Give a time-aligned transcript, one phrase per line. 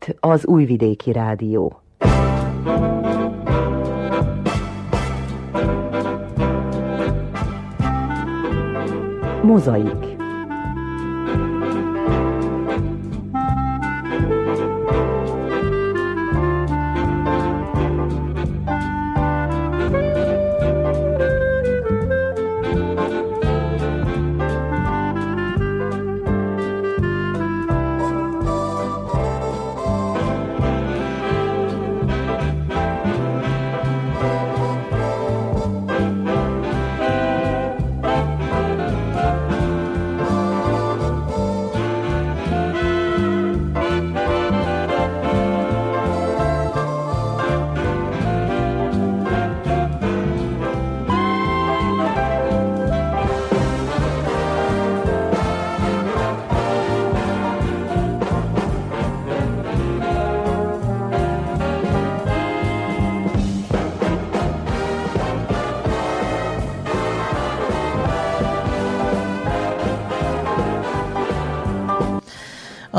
[0.00, 1.80] itt az Újvidéki Rádió.
[9.42, 10.18] Mozaik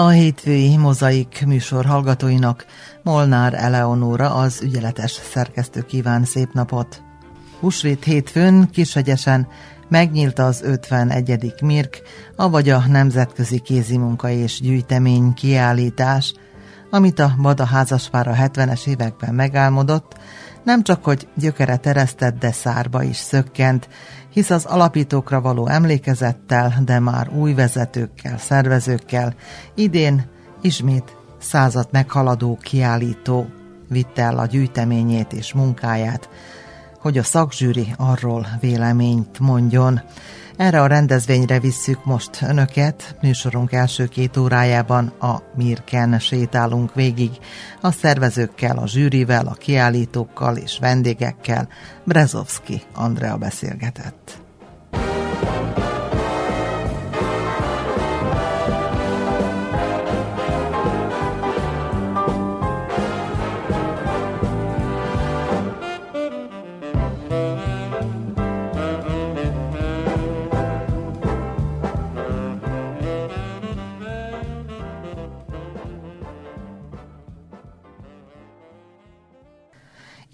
[0.02, 2.66] A hétfői mozaik műsor hallgatóinak
[3.04, 7.02] Molnár Eleonóra az ügyeletes szerkesztő kíván szép napot.
[7.60, 9.48] Húsvét hétfőn Kishegyesen
[9.90, 11.54] megnyílt az 51.
[11.62, 12.02] Mirk,
[12.36, 16.34] avagy a Nemzetközi Kézimunka és Gyűjtemény kiállítás,
[16.90, 20.16] amit a Bada házaspár a 70-es években megálmodott,
[20.64, 23.88] nem csak hogy gyökere teresztett, de szárba is szökkent,
[24.32, 29.34] hisz az alapítókra való emlékezettel, de már új vezetőkkel, szervezőkkel
[29.76, 30.26] idén
[30.62, 33.48] ismét százat meghaladó kiállító
[33.90, 36.30] vitte el a gyűjteményét és munkáját,
[37.00, 40.02] hogy a szakzsűri arról véleményt mondjon.
[40.62, 43.16] Erre a rendezvényre visszük most önöket.
[43.22, 47.32] Műsorunk első két órájában a Mirken sétálunk végig.
[47.82, 51.68] A szervezőkkel, a zsűrivel, a kiállítókkal és vendégekkel
[52.04, 54.42] Brezovski Andrea beszélgetett.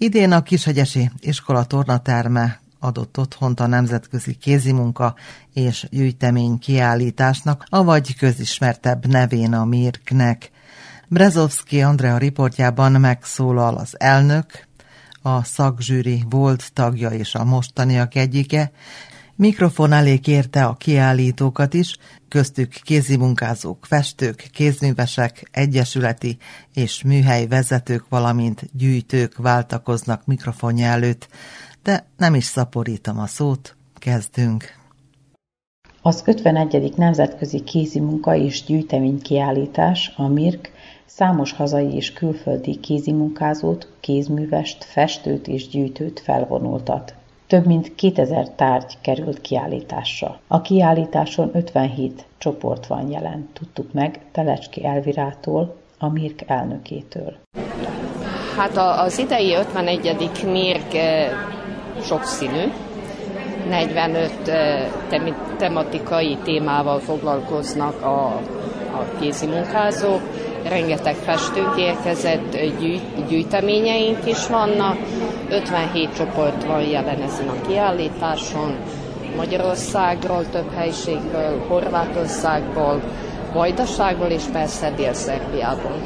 [0.00, 5.14] Idén a Kishegyesi iskola tornaterme adott otthont a nemzetközi kézimunka
[5.54, 10.50] és gyűjtemény kiállításnak, avagy közismertebb nevén a Mirknek.
[11.08, 14.66] Brezovski Andrea riportjában megszólal az elnök,
[15.22, 18.70] a szakzsűri volt tagja és a mostaniak egyike,
[19.40, 21.96] Mikrofon elé kérte a kiállítókat is,
[22.28, 26.36] köztük kézimunkázók, festők, kézművesek, egyesületi
[26.74, 31.28] és műhely vezetők, valamint gyűjtők váltakoznak mikrofonja előtt,
[31.82, 34.64] de nem is szaporítom a szót, kezdünk.
[36.02, 36.96] Az 51.
[36.96, 40.70] Nemzetközi Kézimunka és Gyűjtemény kiállítás, a MIRK,
[41.06, 47.17] számos hazai és külföldi kézimunkázót, kézművest, festőt és gyűjtőt felvonultat.
[47.48, 50.38] Több mint 2000 tárgy került kiállításra.
[50.46, 57.36] A kiállításon 57 csoport van jelen, tudtuk meg Telecski Elvirától, a MIRK elnökétől.
[58.56, 60.30] Hát az idei 51.
[60.44, 61.30] MIRK eh,
[62.02, 62.72] sokszínű,
[63.68, 64.88] 45 eh,
[65.56, 68.26] tematikai témával foglalkoznak a,
[68.92, 70.20] a kézimunkázók,
[70.64, 74.96] rengeteg festők érkezett, gyűjt, gyűjteményeink is vannak,
[75.50, 78.76] 57 csoport van jelen ezen a kiállításon,
[79.36, 83.02] Magyarországról, több helyiségről, Horvátországból,
[83.52, 85.96] Vajdaságból és persze Dél-Szerbiából.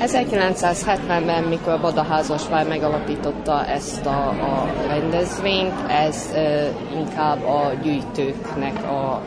[0.00, 9.22] 1970-ben, mikor Badaházasvár megalapította ezt a, a rendezvényt, ez e, inkább a gyűjtőknek a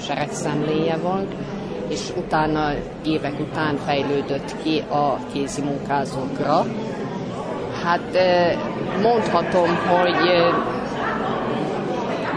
[0.00, 1.34] seregszemléje volt,
[1.88, 2.70] és utána
[3.04, 6.64] évek után fejlődött ki a kézi munkázókra.
[7.84, 8.18] Hát
[9.02, 10.44] mondhatom, hogy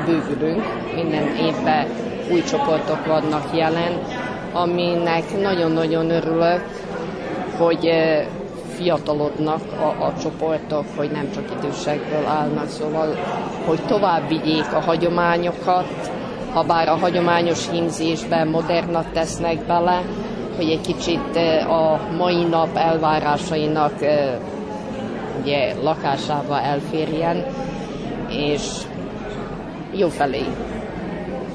[0.05, 0.63] bővülünk,
[0.95, 1.87] minden évben
[2.31, 3.99] új csoportok vannak jelen,
[4.53, 6.61] aminek nagyon-nagyon örülök,
[7.57, 7.91] hogy
[8.75, 13.15] fiatalodnak a, a csoportok, hogy nem csak idősekből állnak, szóval,
[13.65, 16.11] hogy tovább vigyék a hagyományokat,
[16.53, 20.01] ha bár a hagyományos hímzésben modernat tesznek bele,
[20.55, 21.35] hogy egy kicsit
[21.67, 23.93] a mai nap elvárásainak
[25.41, 27.45] ugye lakásába elférjen,
[28.29, 28.61] és
[29.95, 30.43] jó felé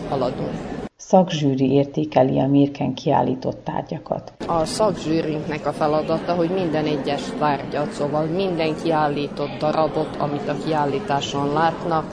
[0.09, 0.75] haladunk.
[0.97, 4.33] Szakzsűri értékeli a Mirken kiállított tárgyakat.
[4.47, 11.53] A szakzsűrinknek a feladata, hogy minden egyes tárgyat, szóval minden kiállított darabot, amit a kiállításon
[11.53, 12.05] látnak,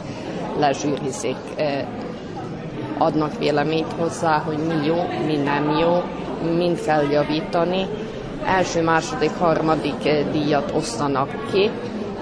[0.59, 1.85] lezsűrizik, eh,
[3.03, 4.95] adnak véleményt hozzá, hogy mi jó,
[5.25, 6.03] mi nem jó,
[6.57, 7.87] mind kell javítani.
[8.45, 11.69] Első, második, harmadik eh, díjat osztanak ki,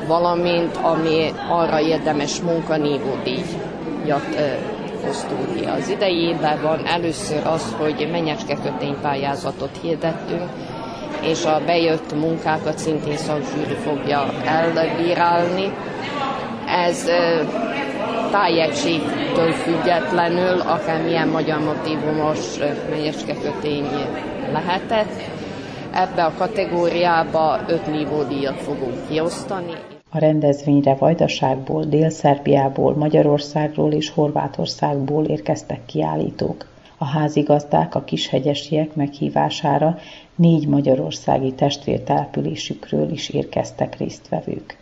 [0.07, 4.57] valamint ami arra érdemes munkanívó díjat eh,
[5.05, 5.65] hoztunk ki.
[5.65, 10.49] Az idejében van először az, hogy menyecske köténypályázatot hirdettünk,
[11.21, 15.73] és a bejött munkákat szintén szakzsűri fogja elbírálni.
[16.67, 17.07] Ez
[18.31, 22.57] tájegységtől függetlenül, akár milyen magyar motivumos
[22.89, 23.87] menyecske kötény
[24.51, 25.11] lehetett.
[25.93, 29.73] Ebbe a kategóriába öt nívódíjat fogunk kiosztani.
[30.09, 36.65] A rendezvényre Vajdaságból, Dél-Szerbiából, Magyarországról és Horvátországból érkeztek kiállítók.
[36.97, 39.97] A házigazdák a kishegyesiek meghívására
[40.35, 44.79] négy magyarországi testvértelepülésükről is érkeztek résztvevők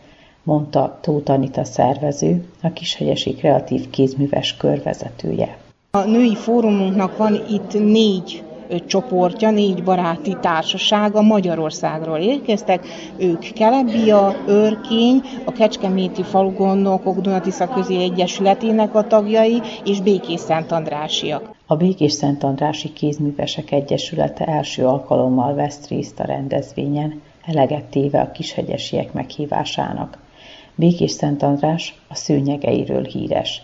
[0.49, 5.57] mondta Tóth Anita szervező, a Kishegyesi Kreatív Kézműves körvezetője.
[5.91, 8.43] A női fórumunknak van itt négy
[8.87, 12.85] csoportja, négy baráti társasága Magyarországról érkeztek.
[13.17, 21.55] Ők Kelebia, Örkény, a Kecskeméti Falugondnokok Dunatisza Közi Egyesületének a tagjai, és Békés Szent Andrásiak.
[21.65, 28.31] A Békés Szent Andrási Kézművesek Egyesülete első alkalommal vesz részt a rendezvényen, eleget téve a
[28.31, 30.17] kishegyesiek meghívásának.
[30.79, 33.61] Békés Szent András a szőnyegeiről híres.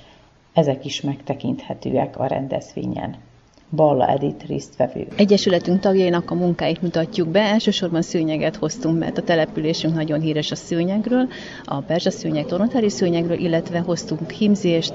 [0.54, 3.16] Ezek is megtekinthetőek a rendezvényen.
[3.70, 5.08] Balla Edith résztvevő.
[5.16, 7.40] Egyesületünk tagjainak a munkáit mutatjuk be.
[7.40, 11.28] Elsősorban szőnyeget hoztunk, mert a településünk nagyon híres a szőnyegről,
[11.66, 14.94] a perzsa szőnyeg, toronári szőnyegről, illetve hoztunk himzést,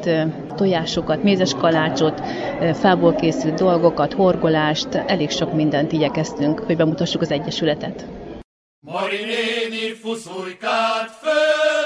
[0.54, 2.20] tojásokat, mézes kalácsot,
[2.72, 8.06] fából készült dolgokat, horgolást, elég sok mindent igyekeztünk, hogy bemutassuk az Egyesületet.
[8.80, 11.79] Mari néni fuszulykát föl,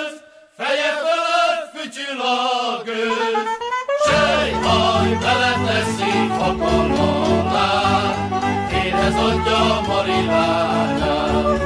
[0.56, 3.46] feje fölött fütyül a gőz,
[4.04, 8.16] sejhaj veled teszik a kallalát,
[8.84, 11.60] érez adja Mari lányát.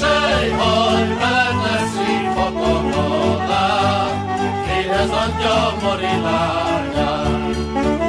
[0.00, 4.14] Sejhaj veled teszik a kallalát,
[4.78, 7.56] érez adja Mari lányát.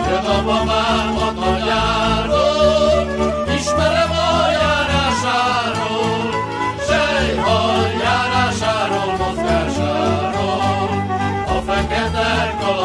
[0.10, 2.51] Jön a babám a tanyáról,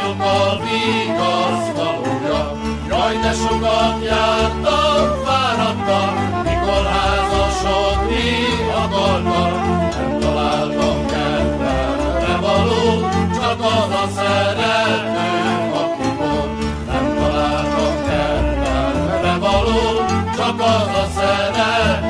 [0.00, 2.40] a vigasztalója.
[2.88, 8.28] Jaj, de sokat jártam, fáradtam, mikor házasodni
[8.84, 9.52] akartam,
[9.98, 15.30] nem találtam kedvemre való, csak az a szerető,
[15.82, 16.52] aki volt,
[16.86, 19.80] nem találtam kedvemre való,
[20.36, 22.01] csak az a szerető,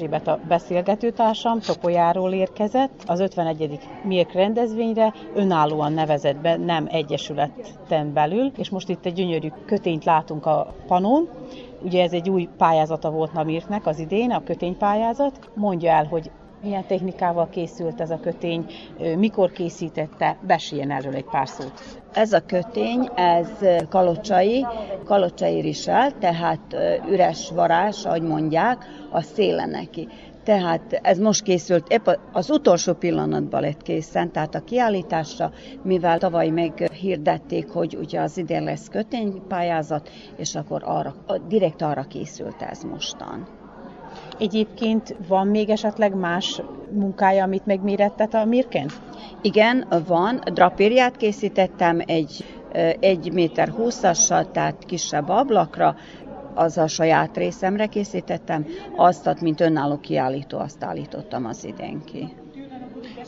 [0.00, 3.78] Erzsébet a beszélgetőtársam Topolyáról érkezett az 51.
[4.04, 10.46] Mirk rendezvényre, önállóan nevezett be, nem egyesületen belül, és most itt egy gyönyörű kötényt látunk
[10.46, 11.28] a panón,
[11.82, 15.50] Ugye ez egy új pályázata volt Namirknek az idén, a köténypályázat.
[15.54, 16.30] Mondja el, hogy
[16.62, 18.66] milyen technikával készült ez a kötény,
[19.16, 22.00] mikor készítette, beséljen erről egy pár szót.
[22.12, 23.48] Ez a kötény, ez
[23.88, 24.66] kalocsai,
[25.04, 26.76] kalocsai risel, tehát
[27.08, 30.08] üres varázs, ahogy mondják, a széle neki.
[30.44, 35.52] Tehát ez most készült, épp az utolsó pillanatban lett készen, tehát a kiállításra,
[35.82, 41.14] mivel tavaly meghirdették, hogy ugye az idén lesz köténypályázat, és akkor arra,
[41.48, 43.59] direkt arra készült ez mostan.
[44.40, 48.90] Egyébként van még esetleg más munkája, amit megmérettet a Mirken?
[49.42, 50.40] Igen, van.
[50.52, 52.44] Drapériát készítettem egy
[53.00, 55.96] egy méter húszassal, tehát kisebb ablakra,
[56.54, 58.66] az a saját részemre készítettem,
[58.96, 62.34] azt, mint önálló kiállító, azt állítottam az idén ki.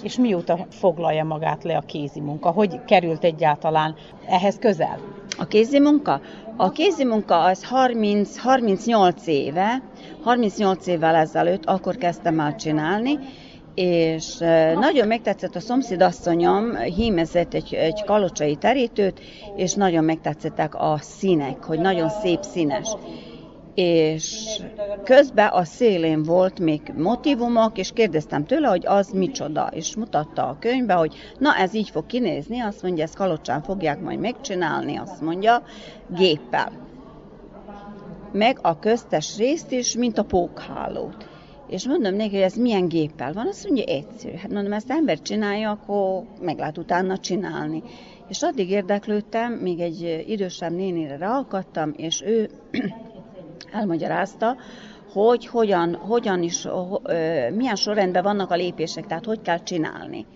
[0.03, 2.51] És mióta foglalja magát le a kézi munka?
[2.51, 3.95] Hogy került egyáltalán
[4.27, 4.99] ehhez közel?
[5.39, 6.21] A kézi munka?
[6.57, 9.83] A kézi munka az 30, 38 éve,
[10.23, 13.19] 38 évvel ezelőtt, akkor kezdtem el csinálni,
[13.75, 14.39] és
[14.75, 19.21] nagyon megtetszett a szomszédasszonyom, hímezett egy, egy kalocsai terítőt,
[19.57, 22.89] és nagyon megtetszettek a színek, hogy nagyon szép színes.
[23.75, 24.59] És
[25.05, 30.57] közben a szélén volt még motivumok, és kérdeztem tőle, hogy az micsoda, és mutatta a
[30.61, 35.21] könyvbe, hogy na ez így fog kinézni, azt mondja, ezt kalocsán fogják majd megcsinálni, azt
[35.21, 35.63] mondja,
[36.09, 36.92] géppel.
[38.33, 41.29] Meg a köztes részt is, mint a pókhálót.
[41.69, 44.35] És mondom neki, hogy ez milyen géppel van, azt mondja, egyszerű.
[44.35, 47.83] Hát mondom, ezt ember csinálja, akkor meg lehet utána csinálni.
[48.29, 52.51] És addig érdeklődtem, még egy idősebb nénire ráakadtam, és ő
[53.81, 54.57] elmagyarázta,
[55.13, 56.67] hogy hogyan, hogyan is,
[57.55, 60.27] milyen sorrendben vannak a lépések, tehát hogy kell csinálni.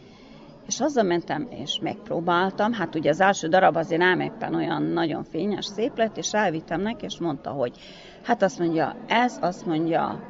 [0.67, 5.65] És hazamentem, és megpróbáltam, hát ugye az első darab azért nem éppen olyan nagyon fényes,
[5.65, 7.79] szép lett, és elvittem neki, és mondta, hogy
[8.23, 10.21] hát azt mondja, ez azt mondja,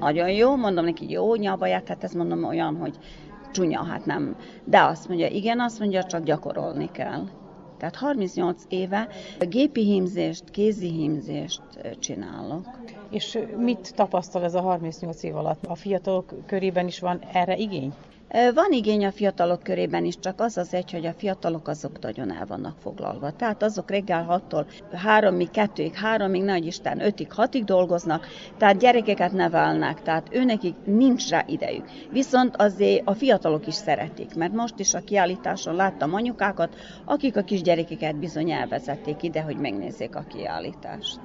[0.00, 2.98] nagyon jó, mondom neki, jó, nyavaját, hát ez mondom olyan, hogy
[3.52, 4.36] csúnya, hát nem.
[4.64, 7.22] De azt mondja, igen, azt mondja, csak gyakorolni kell.
[7.78, 9.08] Tehát 38 éve
[9.48, 11.62] gépi hímzést, kézi hímzést
[11.98, 12.66] csinálok.
[13.10, 15.66] És mit tapasztal ez a 38 év alatt?
[15.66, 17.92] A fiatalok körében is van erre igény?
[18.54, 22.32] Van igény a fiatalok körében is, csak az az egy, hogy a fiatalok azok nagyon
[22.32, 23.30] el vannak foglalva.
[23.30, 24.64] Tehát azok reggel 6-tól
[25.06, 28.26] 3-ig, 2-ig, 3-ig, nagy Isten, 5-ig, 6-ig dolgoznak,
[28.58, 31.84] tehát gyerekeket nevelnek, tehát őnekik nincs rá idejük.
[32.10, 37.42] Viszont azért a fiatalok is szeretik, mert most is a kiállításon láttam anyukákat, akik a
[37.42, 41.20] kisgyerekeket bizony elvezették ide, hogy megnézzék a kiállítást.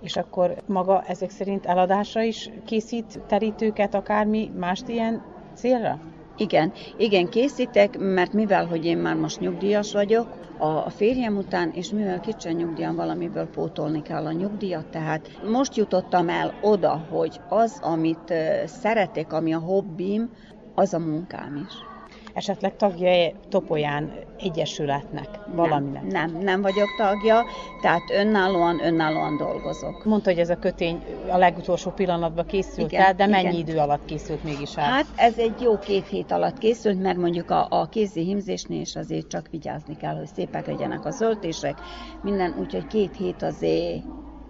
[0.00, 5.22] És akkor maga ezek szerint eladásra is készít terítőket, akármi mást ilyen
[5.54, 6.14] célra?
[6.38, 11.90] Igen, igen, készítek, mert mivel, hogy én már most nyugdíjas vagyok, a férjem után, és
[11.90, 17.78] mivel kicsi nyugdíjam, valamiből pótolni kell a nyugdíjat, tehát most jutottam el oda, hogy az,
[17.80, 20.30] amit szeretek, ami a hobbim,
[20.74, 21.88] az a munkám is
[22.36, 26.02] esetleg tagja Topolyán egyesületnek, valaminek?
[26.02, 27.44] Nem, nem, nem vagyok tagja,
[27.80, 30.04] tehát önállóan, önállóan dolgozok.
[30.04, 33.42] Mondta, hogy ez a kötény a legutolsó pillanatban készült igen, el, de igen.
[33.42, 34.84] mennyi idő alatt készült mégis el?
[34.84, 38.96] Hát ez egy jó két hét alatt készült, mert mondjuk a, a kézi himzésnél is
[38.96, 41.78] azért csak vigyázni kell, hogy szépek legyenek a zöldések,
[42.22, 44.02] minden, úgyhogy két hét azért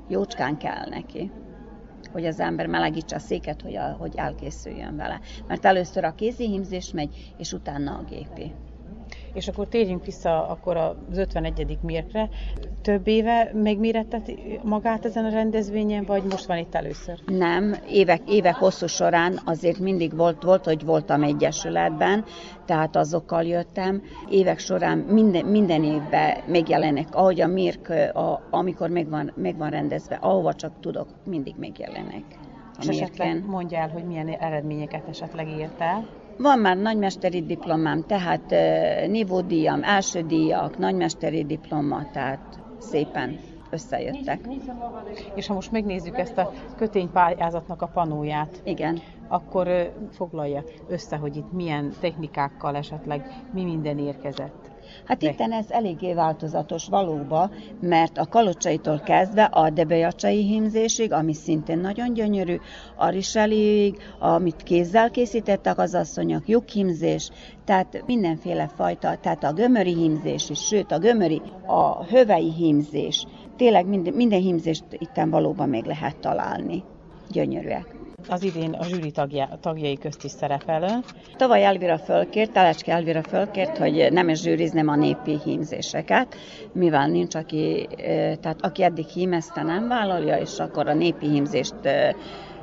[0.09, 1.31] jócskán kell neki
[2.17, 5.21] hogy az ember melegítse a széket, hogy, a, hogy elkészüljön vele.
[5.49, 8.53] Mert először a kézi hímzés megy, és utána a gépi.
[9.37, 11.79] És akkor térjünk vissza akkor az 51.
[11.83, 12.29] mérkre.
[12.83, 17.19] Több éve megméretteti magát ezen a rendezvényen, vagy most van itt először?
[17.27, 22.25] Nem, évek, évek hosszú során azért mindig volt, volt, hogy voltam egyesületben,
[22.65, 24.03] tehát azokkal jöttem.
[24.31, 30.55] Évek során minden, minden évben megjelenek, ahogy a Mirk, a, amikor megvan, megvan rendezve, ahova
[30.55, 32.25] csak tudok, mindig megjelenek.
[32.81, 36.07] És esetleg mondja el, hogy milyen eredményeket esetleg ért el?
[36.39, 38.55] Van már nagymesteri diplomám, tehát
[39.09, 43.39] nívódíjam, első díjak, nagymesteri diploma, tehát szépen
[43.71, 44.49] összejöttek.
[45.35, 48.99] És ha most megnézzük ezt a köténypályázatnak a panóját, Igen.
[49.29, 54.76] akkor foglalja össze, hogy itt milyen technikákkal esetleg mi minden érkezett.
[55.07, 61.79] Hát itt ez eléggé változatos valóba, mert a kalocsaitól kezdve a debejacsai hímzésig, ami szintén
[61.79, 62.57] nagyon gyönyörű,
[62.97, 67.31] a riseliig, amit kézzel készítettek az asszonyok, lyukhímzés,
[67.65, 73.87] tehát mindenféle fajta, tehát a gömöri hímzés is, sőt a gömöri, a hövei hímzés, tényleg
[73.87, 76.83] minden, minden hímzést itten valóban még lehet találni.
[77.31, 78.06] Gyönyörűek.
[78.29, 80.99] Az idén a zsűri tagja, tagjai közt is szerepelő.
[81.37, 86.35] Tavaly Elvira fölkért, Telecske Elvira fölkért, hogy nem is zsűriznem a népi hímzéseket,
[86.73, 87.89] mivel nincs, aki,
[88.41, 91.75] tehát aki eddig hímezte, nem vállalja, és akkor a népi hímzést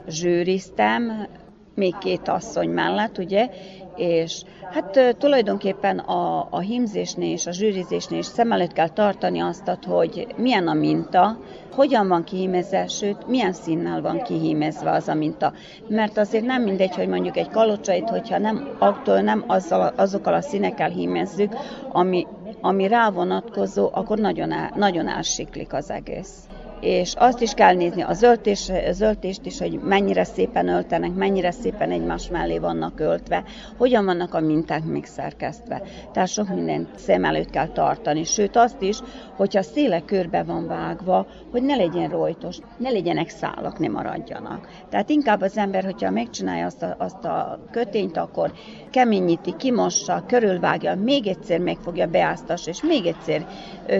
[0.07, 1.27] zsűriztem,
[1.75, 3.49] még két asszony mellett, ugye,
[3.95, 9.77] és hát tulajdonképpen a, a hímzésnél és a zsűrizésnél is szem előtt kell tartani azt,
[9.85, 11.37] hogy milyen a minta,
[11.71, 15.53] hogyan van kihímezve, sőt, milyen színnel van kihímezve az a minta.
[15.87, 20.41] Mert azért nem mindegy, hogy mondjuk egy kalocsait, hogyha nem attól nem azzal, azokkal a
[20.41, 21.55] színekkel hímezzük,
[21.91, 22.27] ami,
[22.61, 26.47] ami rá vonatkozó, akkor nagyon, el, nagyon elsiklik az egész
[26.83, 31.91] és azt is kell nézni, a zöldtés, zöldtést is, hogy mennyire szépen öltenek, mennyire szépen
[31.91, 33.43] egymás mellé vannak öltve,
[33.77, 35.81] hogyan vannak a minták még szerkesztve.
[36.11, 38.99] Tehát sok mindent szem előtt kell tartani, sőt azt is,
[39.35, 44.67] hogyha széle körbe van vágva, hogy ne legyen rojtos, ne legyenek szálak, ne maradjanak.
[44.89, 48.51] Tehát inkább az ember, hogyha megcsinálja azt a, azt a kötényt, akkor
[48.89, 53.45] keményíti, kimossa, körülvágja, még egyszer megfogja, beáztas, és még egyszer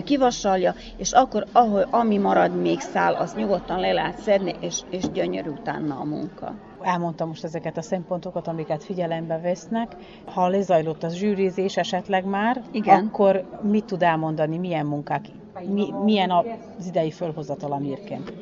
[0.03, 5.11] kivasalja, és akkor ahol, ami marad még szál, azt nyugodtan le lehet szedni, és, és
[5.11, 6.53] gyönyörű utána a munka.
[6.81, 9.95] Elmondtam most ezeket a szempontokat, amiket figyelembe vesznek.
[10.25, 13.07] Ha lezajlott a zsűrizés esetleg már, Igen.
[13.07, 15.25] akkor mit tud elmondani, milyen munkák,
[15.73, 18.33] mi, milyen az idei fölhozatal a mirként?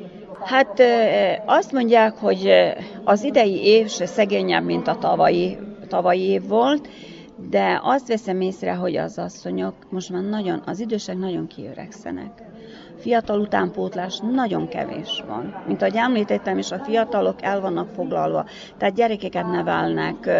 [0.44, 0.80] Hát
[1.46, 2.50] azt mondják, hogy
[3.04, 6.88] az idei év se szegényebb, mint a tavalyi, tavalyi év volt,
[7.50, 12.42] de azt veszem észre, hogy az asszonyok most már nagyon, az idősek nagyon kiöregszenek.
[13.02, 15.62] Fiatal utánpótlás nagyon kevés van.
[15.66, 18.46] Mint ahogy említettem is, a fiatalok el vannak foglalva,
[18.78, 20.30] tehát gyerekeket nevelnek,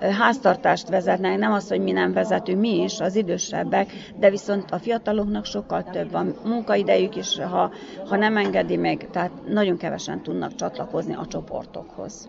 [0.00, 4.78] háztartást vezetnek, nem az, hogy mi nem vezetünk, mi is, az idősebbek, de viszont a
[4.78, 6.34] fiataloknak sokkal több van.
[6.44, 7.70] Munkaidejük is, ha,
[8.08, 12.28] ha nem engedi meg, tehát nagyon kevesen tudnak csatlakozni a csoportokhoz.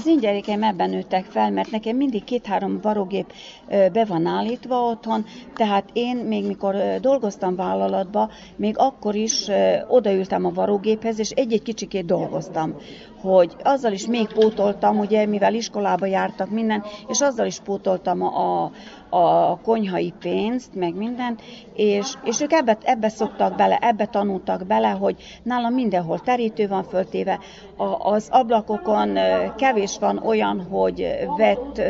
[0.00, 3.32] Az én gyerekeim ebben nőttek fel, mert nekem mindig két-három varógép
[3.68, 9.46] be van állítva otthon, tehát én még mikor dolgoztam vállalatba, még akkor is
[9.88, 12.76] odaültem a varógéphez, és egy-egy kicsikét dolgoztam
[13.24, 18.70] hogy azzal is még pótoltam, ugye, mivel iskolába jártak minden, és azzal is pótoltam a,
[19.08, 21.42] a konyhai pénzt, meg mindent,
[21.74, 26.84] és, és ők ebbe, ebbe szoktak bele, ebbe tanultak bele, hogy nálam mindenhol terítő van
[26.84, 27.38] föltéve,
[27.76, 29.18] a, az ablakokon
[29.56, 31.06] kevés van olyan, hogy
[31.36, 31.82] vett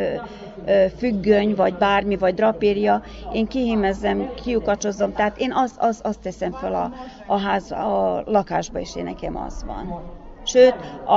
[0.97, 3.01] függöny, vagy bármi, vagy drapéria,
[3.33, 6.91] én kihímezzem, kiukacsozom, tehát én azt az, az teszem fel a,
[7.33, 10.23] a ház, a lakásba, és én nekem az van.
[10.45, 11.13] Sőt, a,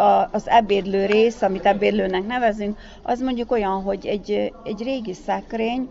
[0.00, 5.88] a, az ebédlő rész, amit ebédlőnek nevezünk, az mondjuk olyan, hogy egy, egy régi szekrény,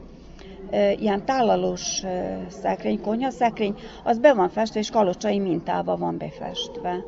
[1.00, 2.04] ilyen tálalós
[2.48, 7.04] szekrény, konyhaszekrény, az be van festve, és kalocsai mintával van befestve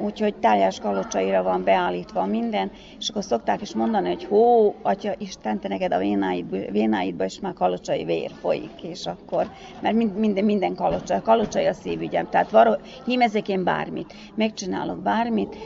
[0.00, 5.58] úgyhogy tájás kalocsaira van beállítva minden, és akkor szokták is mondani, hogy hó, atya Isten,
[5.58, 10.74] te neked a vénáidba, vénáidba is már kalocsai vér folyik, és akkor, mert minden, minden
[10.74, 15.56] kalocsa, kalocsai a szívügyem, tehát varó, hímezek én bármit, megcsinálok bármit,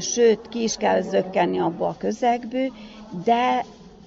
[0.00, 2.72] sőt, ki is kell zökkenni abba a közegből,
[3.24, 3.64] de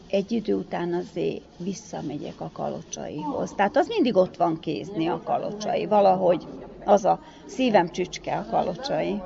[0.10, 3.54] egy idő után azért visszamegyek a kalocsaihoz.
[3.56, 6.48] Tehát az mindig ott van kézni a kalocsai, valahogy
[6.86, 9.22] az a szívem csücske a kalocsai.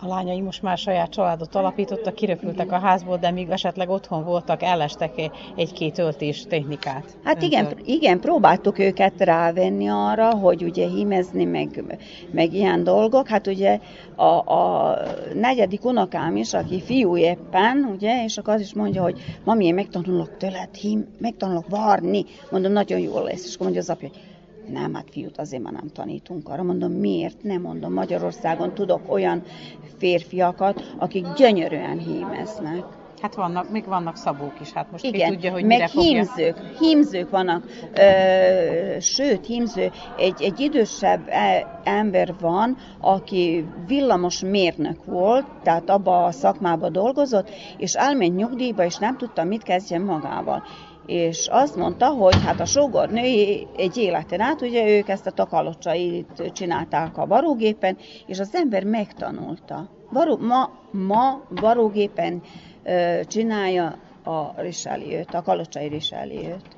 [0.00, 4.62] A lányai most már saját családot alapítottak, kiröpültek a házból, de még esetleg otthon voltak,
[4.62, 5.12] ellestek
[5.56, 7.16] egy-két öltés technikát.
[7.24, 11.98] Hát igen, igen, próbáltuk őket rávenni arra, hogy ugye hímezni, meg,
[12.30, 13.28] meg ilyen dolgok.
[13.28, 13.78] Hát ugye
[14.16, 14.96] a, a
[15.34, 19.74] negyedik unokám is, aki fiú éppen, ugye, és akkor az is mondja, hogy mami, én
[19.74, 22.24] megtanulok tőled, hím, megtanulok varni.
[22.50, 23.44] Mondom, nagyon jól lesz.
[23.44, 24.27] És akkor mondja az apja, hogy
[24.68, 26.62] nem, hát fiút azért már nem tanítunk arra.
[26.62, 27.42] Mondom, miért?
[27.42, 29.42] Nem mondom, Magyarországon tudok olyan
[29.98, 32.84] férfiakat, akik gyönyörűen hímeznek.
[33.22, 36.56] Hát vannak, még vannak szabók is, hát most Igen, ki tudja, hogy meg mire hímzők,
[36.56, 36.78] fogja.
[36.78, 45.46] hímzők vannak, ö, sőt, hímző, egy, egy idősebb e, ember van, aki villamos mérnök volt,
[45.62, 50.62] tehát abba a szakmába dolgozott, és elment nyugdíjba, és nem tudta, mit kezdjen magával
[51.08, 55.30] és azt mondta, hogy hát a sógor női egy életen át, ugye ők ezt a
[55.30, 59.90] takalocsait csinálták a varógépen, és az ember megtanulta.
[60.10, 62.42] Varó, ma, ma varógépen
[62.84, 66.76] ö, csinálja a riseliőt, a kalocsai riseliőt.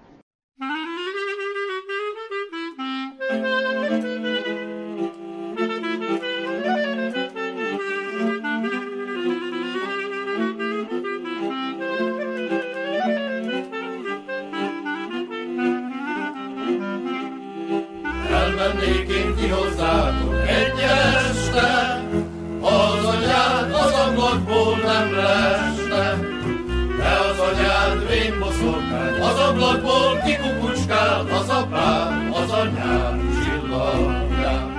[29.18, 34.79] Az ablakból kikukucskál az apám, az anyám, csillagám.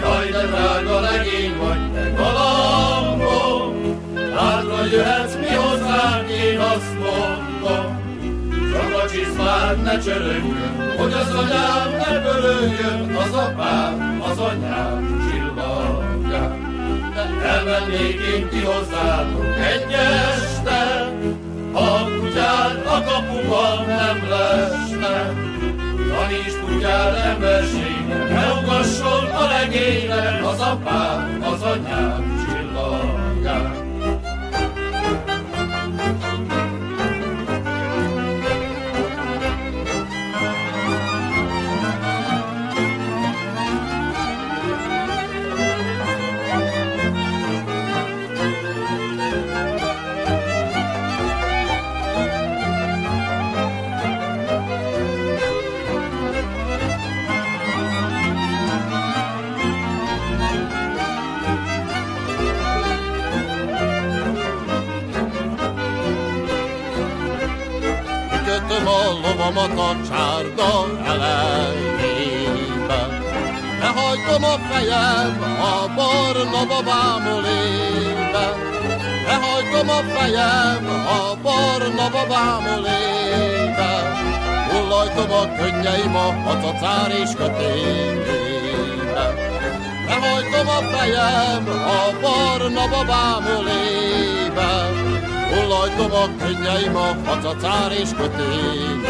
[0.00, 3.74] Jaj, de drága legény vagy te galambom,
[4.36, 8.04] Hátra jöhetsz mi hozzánk, én azt mondom.
[8.72, 16.66] Csak a csizmát ne csörögjön, hogy az anyám ne pörögjön, az apám, az anyám, csillagjám.
[17.14, 21.05] De elmennék én ki hozzátok egy este,
[21.76, 25.32] a kutyád a kapuban nem lesne.
[26.08, 32.45] Taníts kutyád emberségre, ne ugasson a legényre, az apám, az anyám
[69.46, 70.70] a lovamat a csárda
[71.12, 73.00] elejébe.
[73.80, 78.46] Lehajtom a fejem a barna babám ölébe.
[79.26, 80.86] Lehajtom a fejem
[81.18, 83.90] a barna babám ölébe.
[84.70, 89.26] Hullajtom a könnyeim a macacár és kötényébe.
[90.08, 95.15] Lehajtom a fejem a barna babám ölébe.
[95.56, 99.06] Hullajtom a könnyeim a facacár és kötényébe.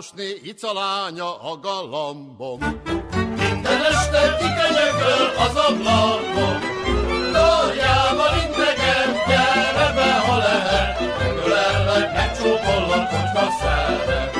[0.00, 2.58] Csaplárosné icalánya a galambom.
[3.36, 6.58] Minden este kikenyököl az ablakon,
[7.32, 14.36] Karjával integem, gyere be, ha lehet, Megölellek, megcsókollak, hogyha szeret.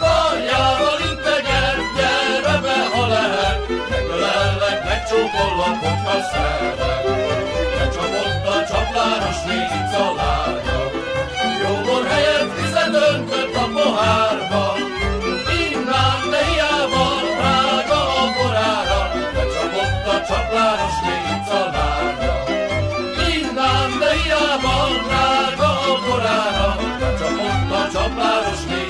[0.00, 7.04] Karjával integem, gyere be, ha lehet, Megölellek, megcsókollak, hogyha szeret.
[7.78, 10.78] Becsapott a csaplárosné icalánya,
[11.62, 14.77] Jóbor helyett vizet öntött a pohárba,
[20.08, 22.34] a csapláros minca vágya.
[23.34, 28.87] Innen, de hiába drága a borára, becsapott a csapláros minca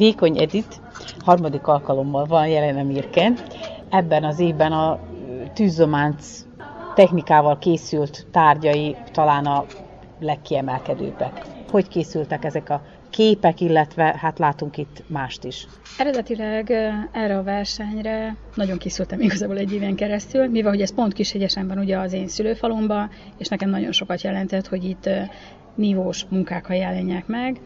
[0.00, 0.80] Vékony Edit
[1.24, 3.38] harmadik alkalommal van jelen a Mirken.
[3.90, 4.98] Ebben az évben a
[5.54, 6.44] tűzzománc
[6.94, 9.64] technikával készült tárgyai talán a
[10.20, 11.44] legkiemelkedőbbek.
[11.70, 15.66] Hogy készültek ezek a képek, illetve hát látunk itt mást is.
[15.98, 16.70] Eredetileg
[17.12, 21.78] erre a versenyre nagyon készültem igazából egy éven keresztül, mivel hogy ez pont Kishegyesen van
[21.78, 25.08] ugye az én szülőfalomban, és nekem nagyon sokat jelentett, hogy itt
[25.74, 27.60] nívós munkákkal jelenjek meg.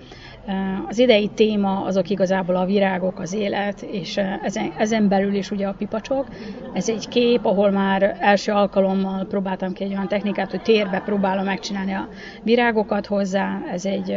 [0.89, 5.67] Az idei téma azok igazából a virágok, az élet, és ezen, ezen belül is ugye
[5.67, 6.27] a pipacsok.
[6.73, 11.45] Ez egy kép, ahol már első alkalommal próbáltam ki egy olyan technikát, hogy térbe próbálom
[11.45, 12.09] megcsinálni a
[12.43, 13.61] virágokat hozzá.
[13.73, 14.17] Ez egy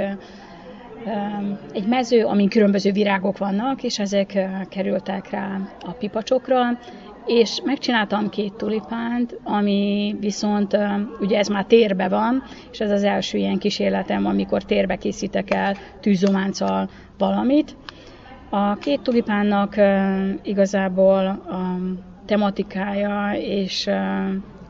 [1.73, 6.59] egy mező, amin különböző virágok vannak, és ezek kerültek rá a pipacsokra,
[7.27, 10.77] és megcsináltam két tulipánt, ami viszont,
[11.19, 15.75] ugye ez már térbe van, és ez az első ilyen kísérletem, amikor térbe készítek el
[16.01, 17.75] tűzománccal valamit.
[18.49, 19.75] A két tulipánnak
[20.41, 21.77] igazából a
[22.25, 23.87] tematikája és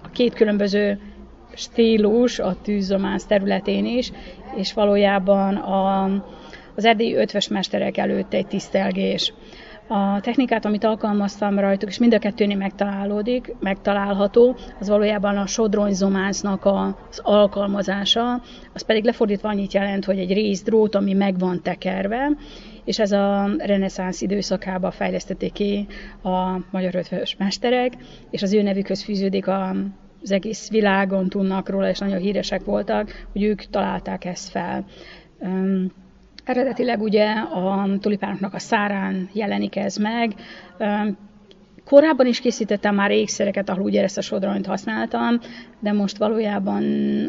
[0.03, 0.99] a két különböző
[1.55, 4.11] stílus a tűzománc területén is,
[4.55, 6.03] és valójában a,
[6.75, 9.33] az erdélyi ötvös mesterek előtt egy tisztelgés.
[9.87, 16.65] A technikát, amit alkalmaztam rajtuk, és mind a kettőnél megtalálódik, megtalálható, az valójában a sodronyzománcnak
[16.65, 18.41] az alkalmazása,
[18.73, 22.31] az pedig lefordítva annyit jelent, hogy egy részdrót, ami meg van tekerve,
[22.85, 25.87] és ez a reneszánsz időszakában fejlesztették ki
[26.23, 27.93] a magyar ötvös mesterek,
[28.29, 29.75] és az ő nevükhöz fűződik a
[30.21, 34.85] az egész világon tudnak róla, és nagyon híresek voltak, hogy ők találták ezt fel.
[36.47, 40.33] Eredetileg ugye a tulipánoknak a szárán jelenik ez meg.
[41.85, 45.39] Korábban is készítettem már ékszereket, ahol ugye ezt a sodronyt használtam,
[45.79, 46.83] de most valójában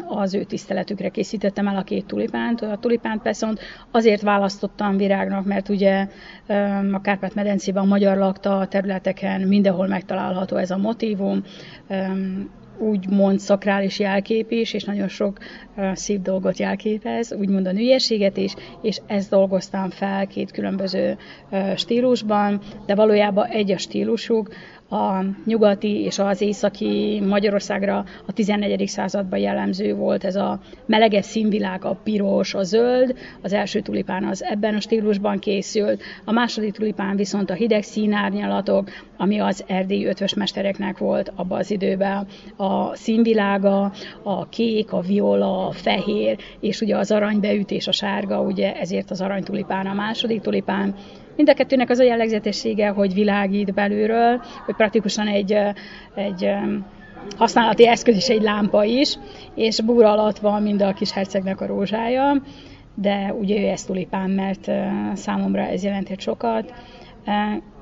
[0.07, 2.61] az ő tiszteletükre készítettem el a két tulipánt.
[2.61, 3.47] A tulipánt persze
[3.91, 6.07] azért választottam virágnak, mert ugye
[6.91, 11.43] a Kárpát-medencében a magyar lakta területeken mindenhol megtalálható ez a motívum
[12.79, 15.37] úgymond szakrális jelkép is, és nagyon sok
[15.93, 21.17] szép dolgot jelképez, úgymond a nőiességet is, és ezt dolgoztam fel két különböző
[21.75, 24.49] stílusban, de valójában egy a stílusuk,
[24.89, 28.87] a nyugati és az északi Magyarországra a 14.
[28.87, 34.43] században jellemző volt ez a melegebb színvilág, a piros, a zöld, az első tulipán az
[34.43, 40.33] ebben a stílusban készült, a második tulipán viszont a hideg színárnyalatok, ami az erdélyi ötvös
[40.33, 43.91] mestereknek volt abban az időben a színvilága,
[44.23, 49.21] a kék, a viola, a fehér, és ugye az aranybeütés, a sárga, ugye ezért az
[49.21, 50.95] aranytulipán a második tulipán,
[51.39, 55.57] Mind a kettőnek az a jellegzetessége, hogy világít belülről, hogy praktikusan egy,
[56.15, 56.49] egy
[57.37, 59.17] használati eszköz is egy lámpa is,
[59.55, 62.41] és búr alatt van mind a kis hercegnek a rózsája,
[62.95, 64.71] de ugye ő ezt tulipán, mert
[65.13, 66.73] számomra ez jelentett sokat.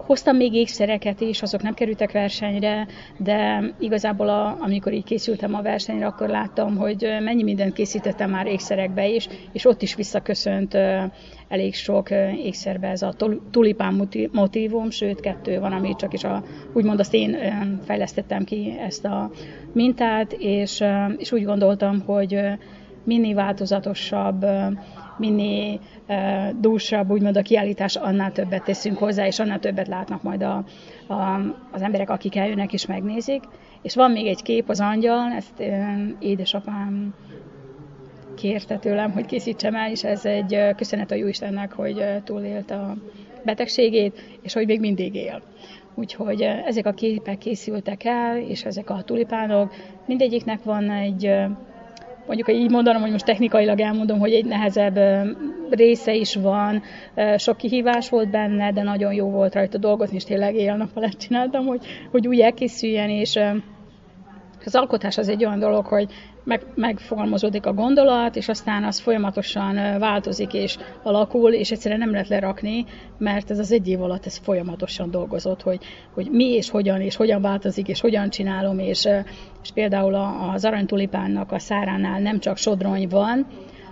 [0.07, 5.61] Hoztam még ékszereket is, azok nem kerültek versenyre, de igazából a, amikor így készültem a
[5.61, 10.77] versenyre, akkor láttam, hogy mennyi mindent készítettem már ékszerekbe is, és ott is visszaköszönt
[11.47, 12.09] elég sok
[12.43, 13.13] ékszerbe ez a
[13.51, 16.43] tulipán motívum, sőt kettő van, ami csak is a,
[16.73, 17.37] úgymond azt én
[17.85, 19.31] fejlesztettem ki ezt a
[19.73, 20.83] mintát, és,
[21.17, 22.39] és úgy gondoltam, hogy
[23.03, 24.45] minél változatosabb,
[25.17, 25.79] minél
[26.59, 30.63] dúsabb, úgymond a kiállítás, annál többet teszünk hozzá, és annál többet látnak majd a,
[31.07, 31.39] a,
[31.71, 33.43] az emberek, akik eljönnek és megnézik.
[33.81, 35.63] És van még egy kép, az angyal, ezt
[36.19, 37.13] édesapám
[38.35, 42.95] kérte tőlem, hogy készítsem el, és ez egy köszönet a Jóistennek, hogy túlélt a
[43.45, 45.41] betegségét, és hogy még mindig él.
[45.95, 49.73] Úgyhogy ezek a képek készültek el, és ezek a tulipánok,
[50.05, 51.31] mindegyiknek van egy
[52.27, 54.99] mondjuk, így mondanom, hogy most technikailag elmondom, hogy egy nehezebb
[55.69, 56.81] része is van,
[57.37, 61.85] sok kihívás volt benne, de nagyon jó volt rajta dolgozni, és tényleg éjjel-nappal csináltam, hogy,
[62.11, 63.39] hogy úgy elkészüljen, és
[64.67, 66.11] az alkotás az egy olyan dolog, hogy
[66.43, 72.27] meg, megfogalmazódik a gondolat, és aztán az folyamatosan változik és alakul, és egyszerűen nem lehet
[72.27, 72.85] lerakni,
[73.17, 75.79] mert ez az egy év alatt ez folyamatosan dolgozott, hogy,
[76.13, 79.07] hogy mi és hogyan, és hogyan változik, és hogyan csinálom, és,
[79.63, 80.15] és például
[80.53, 83.47] az aranytulipánnak a száránál nem csak sodrony van,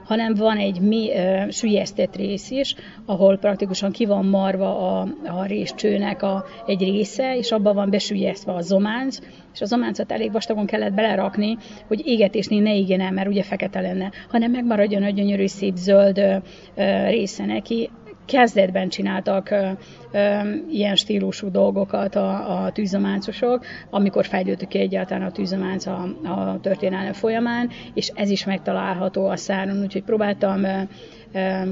[0.06, 5.46] hanem van egy mi, ö, sülyeztett rész is, ahol praktikusan ki van marva a, a
[5.46, 9.18] részcsőnek a, egy része, és abban van besülyeztve a zománc,
[9.54, 13.82] és a zománcot elég vastagon kellett belerakni, hogy égetésnél ne égjen el, mert ugye fekete
[13.82, 16.36] lenne, hanem megmaradjon a gyönyörű szép zöld ö,
[16.76, 17.90] ö, része neki,
[18.26, 19.70] kezdetben csináltak ö,
[20.12, 26.60] ö, ilyen stílusú dolgokat a, a tűzománcosok, amikor fejlődött ki egyáltalán a tűzománc a, a
[26.62, 30.82] történelme folyamán, és ez is megtalálható a száron, úgyhogy próbáltam ö,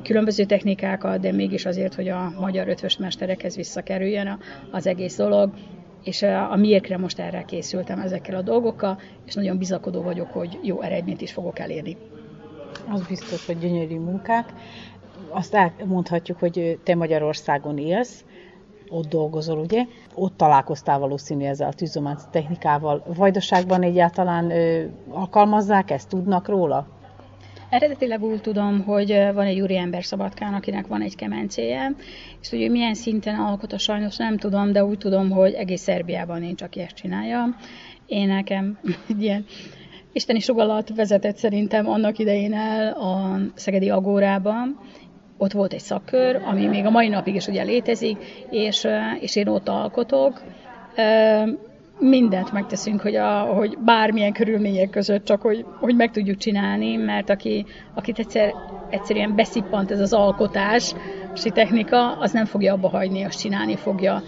[0.04, 4.40] különböző technikákat, de mégis azért, hogy a magyar ötvös mesterekhez visszakerüljön
[4.72, 5.54] az egész dolog,
[6.04, 10.82] és a miérkre most erre készültem ezekkel a dolgokkal, és nagyon bizakodó vagyok, hogy jó
[10.82, 11.98] eredményt is fogok elérni.
[12.90, 14.54] Az biztos, hogy gyönyörű munkák.
[15.30, 18.26] Azt elmondhatjuk, hogy te Magyarországon élsz,
[18.90, 19.86] ott dolgozol, ugye?
[20.14, 23.04] Ott találkoztál valószínű ezzel a tűzománc technikával.
[23.16, 26.10] Vajdaságban egyáltalán ö, alkalmazzák ezt?
[26.10, 26.88] Tudnak róla?
[27.70, 31.96] Eredetileg úgy tudom, hogy van egy úri ember Szabadkán, akinek van egy kemencéje,
[32.42, 36.40] és hogy milyen szinten alkot, a sajnos nem tudom, de úgy tudom, hogy egész Szerbiában
[36.40, 37.46] nincs, aki ezt csinálja.
[38.06, 38.80] Én nekem
[39.20, 39.46] ilyen
[40.12, 44.80] isteni sugallat vezetett szerintem annak idején el a Szegedi Agórában,
[45.44, 48.18] ott volt egy szakkör, ami még a mai napig is ugye létezik,
[48.50, 48.88] és,
[49.20, 50.42] és én ott alkotok
[52.00, 57.30] mindent megteszünk, hogy, a, hogy bármilyen körülmények között, csak hogy, hogy meg tudjuk csinálni, mert
[57.30, 58.54] aki, akit egyszer,
[58.90, 60.94] egyszerűen beszippant ez az alkotás,
[61.34, 64.22] si technika, az nem fogja abba hagyni, azt csinálni fogja.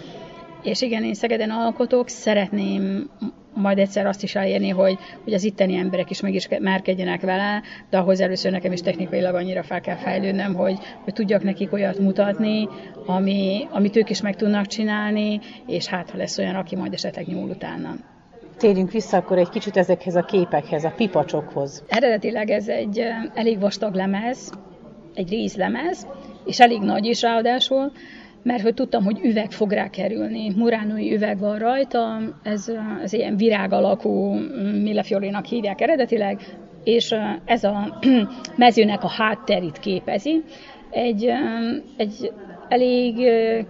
[0.62, 3.10] És igen, én Szegeden alkotok, szeretném
[3.56, 7.62] majd egyszer azt is elérni, hogy, hogy az itteni emberek is meg is merkedjenek vele,
[7.90, 11.98] de ahhoz először nekem is technikailag annyira fel kell fejlődnöm, hogy, hogy tudjak nekik olyat
[11.98, 12.68] mutatni,
[13.06, 17.26] ami, amit ők is meg tudnak csinálni, és hát ha lesz olyan, aki majd esetleg
[17.26, 17.94] nyúl utána.
[18.56, 21.84] Térjünk vissza akkor egy kicsit ezekhez a képekhez, a pipacsokhoz.
[21.88, 23.02] Eredetileg ez egy
[23.34, 24.52] elég vastag lemez,
[25.14, 26.06] egy rézlemez,
[26.44, 27.92] és elég nagy is ráadásul,
[28.46, 30.52] mert hogy tudtam, hogy üveg fog rá kerülni.
[30.56, 36.40] Muránói üveg van rajta, ez, ez ilyen virág alakú mm, Millefiorinak hívják eredetileg,
[36.84, 37.98] és ez a
[38.56, 40.42] mezőnek a hátterét képezi.
[40.90, 41.30] Egy,
[41.96, 42.32] egy
[42.68, 43.14] elég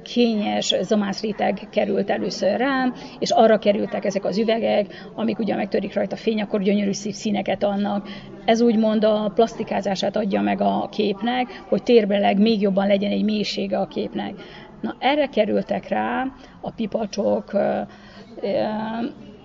[0.03, 6.15] kényes zomászréteg került először rám, és arra kerültek ezek az üvegek, amik ugye megtörik rajta
[6.15, 8.09] a fény, akkor gyönyörű szép színeket annak.
[8.45, 13.79] Ez úgymond a plastikázását adja meg a képnek, hogy térbeleg még jobban legyen egy mélysége
[13.79, 14.35] a képnek.
[14.81, 16.27] Na erre kerültek rá
[16.61, 17.53] a pipacsok,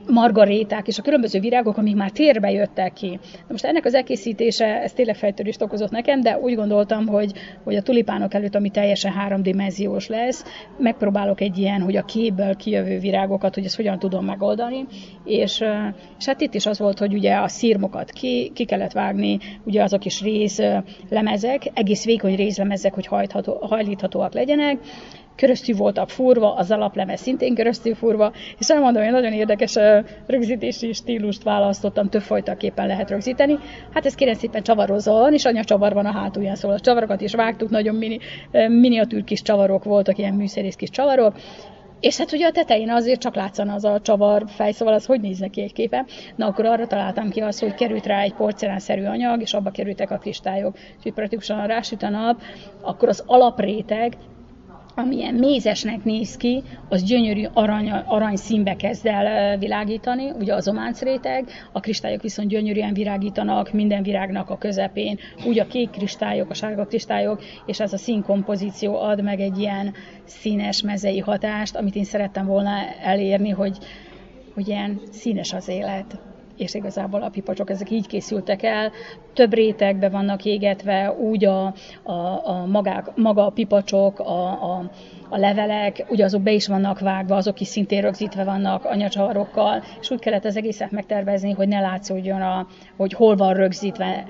[0.07, 3.19] margaréták és a különböző virágok, amik már térbe jöttek ki.
[3.33, 7.31] Na most ennek az elkészítése, ez tényleg fejtörést okozott nekem, de úgy gondoltam, hogy,
[7.63, 10.45] hogy a tulipánok előtt, ami teljesen háromdimenziós lesz,
[10.77, 14.85] megpróbálok egy ilyen, hogy a képből kijövő virágokat, hogy ezt hogyan tudom megoldani,
[15.25, 15.63] és,
[16.19, 19.83] és hát itt is az volt, hogy ugye a szírmokat ki, ki kellett vágni, ugye
[19.83, 20.59] azok is rész
[21.09, 24.77] lemezek, egész vékony rézlemezek, hogy hajtható, hajlíthatóak legyenek,
[25.35, 29.75] köröztű voltak furva, az alaplemez szintén köröztű furva, és elmondom, hogy nagyon érdekes
[30.27, 33.57] rögzítési stílust választottam, többfajta képen lehet rögzíteni.
[33.93, 37.33] Hát ez kérem szépen csavarozva van, és anyacsavar van a hátulján, szóval a csavarokat is
[37.33, 38.19] vágtuk, nagyon mini,
[38.67, 41.35] miniatűr kis csavarok voltak, ilyen műszerész kis csavarok,
[42.01, 45.21] és hát ugye a tetején azért csak látszana az a csavar fej, szóval az hogy
[45.21, 46.05] néz neki egy képe.
[46.35, 50.11] Na akkor arra találtam ki azt, hogy került rá egy porcelánszerű anyag, és abba kerültek
[50.11, 50.77] a kristályok.
[51.03, 52.41] És praktikusan rásüt a nap,
[52.81, 54.17] akkor az alapréteg
[54.95, 61.01] amilyen mézesnek néz ki, az gyönyörű arany, arany színbe kezd el világítani, ugye az ománc
[61.01, 66.53] réteg, a kristályok viszont gyönyörűen virágítanak minden virágnak a közepén, úgy a kék kristályok, a
[66.53, 72.03] sárga kristályok, és ez a színkompozíció ad meg egy ilyen színes mezei hatást, amit én
[72.03, 72.71] szerettem volna
[73.03, 73.77] elérni, hogy,
[74.53, 78.91] hogy ilyen színes az élet és igazából a pipacsok ezek így készültek el,
[79.33, 81.73] több rétegbe vannak égetve, úgy a,
[82.03, 84.89] a, a magák, maga a pipacsok, a, a,
[85.29, 90.11] a levelek, ugye azok be is vannak vágva, azok is szintén rögzítve vannak anyacsavarokkal, és
[90.11, 94.25] úgy kellett az egészet megtervezni, hogy ne látszódjon, a, hogy hol van rögzítve.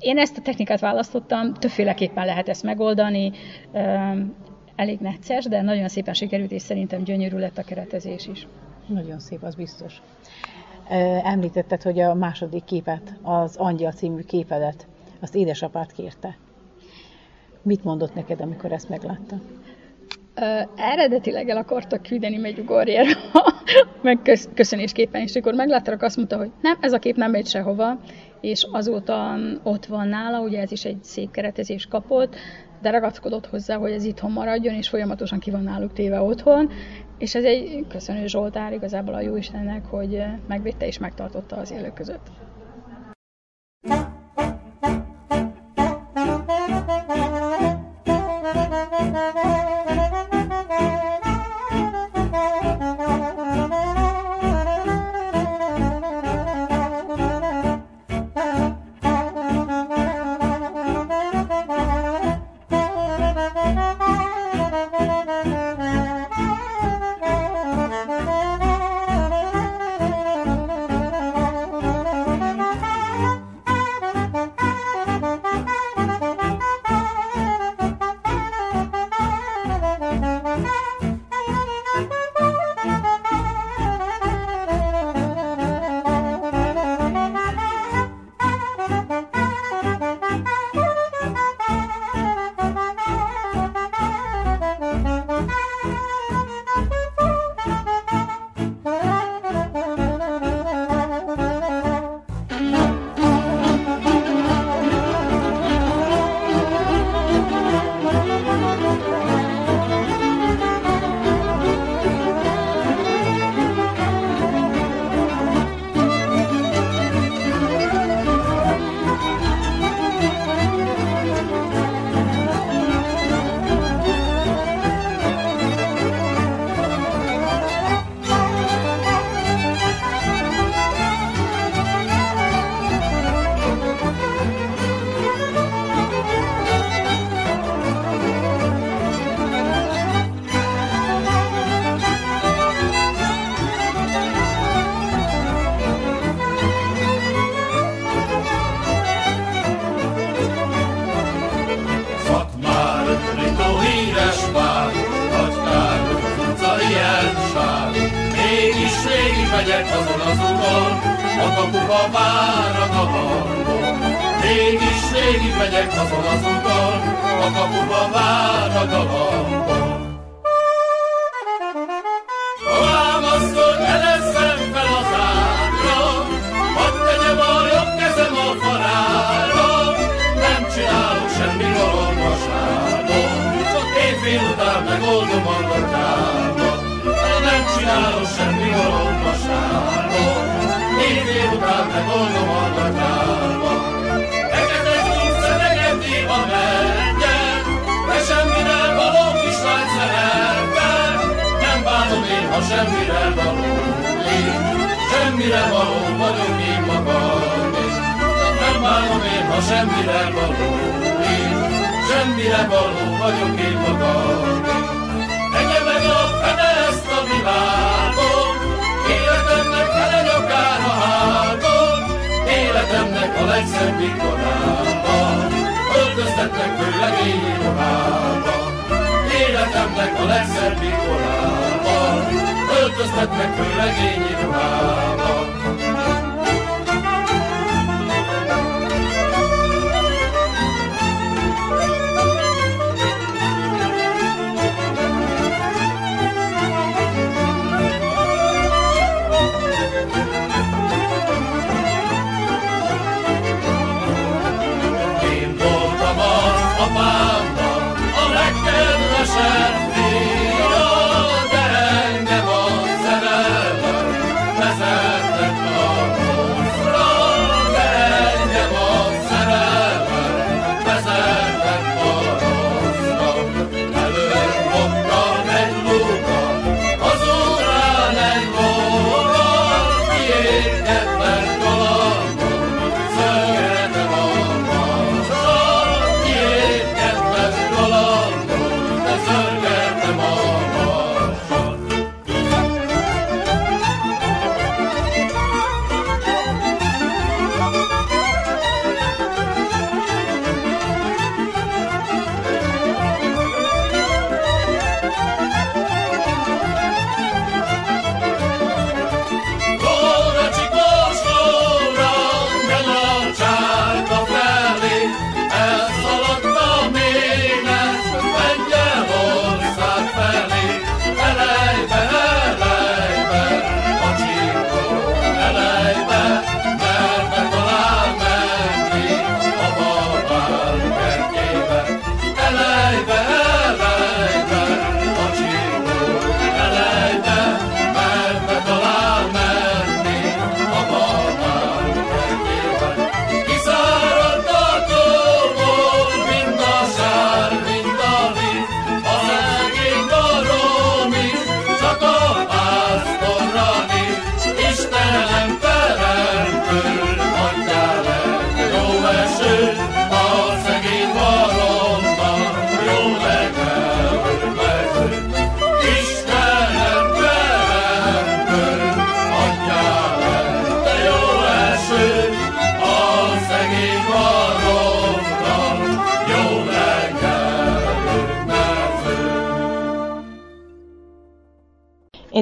[0.00, 3.32] Én ezt a technikát választottam, többféleképpen lehet ezt megoldani,
[4.76, 8.46] elég necces, de nagyon szépen sikerült, és szerintem gyönyörű lett a keretezés is.
[8.86, 10.02] Nagyon szép, az biztos.
[11.22, 14.86] Említetted, hogy a második képet, az Angyal című képedet,
[15.20, 16.36] azt édesapát kérte.
[17.62, 19.36] Mit mondott neked, amikor ezt meglátta?
[20.40, 23.10] Uh, eredetileg el akartak küldeni Medjugorjéra,
[24.02, 27.46] meg kösz, köszönésképpen, és akkor megláttak, azt mondta, hogy nem, ez a kép nem megy
[27.46, 27.98] sehova,
[28.40, 32.36] és azóta ott van nála, ugye ez is egy szép keretezés kapott,
[32.82, 36.70] de ragaszkodott hozzá, hogy ez itthon maradjon, és folyamatosan ki van náluk téve otthon,
[37.18, 42.30] és ez egy köszönő Zsoltár igazából a Jóistennek, hogy megvédte és megtartotta az élők között.
[43.80, 44.13] megyek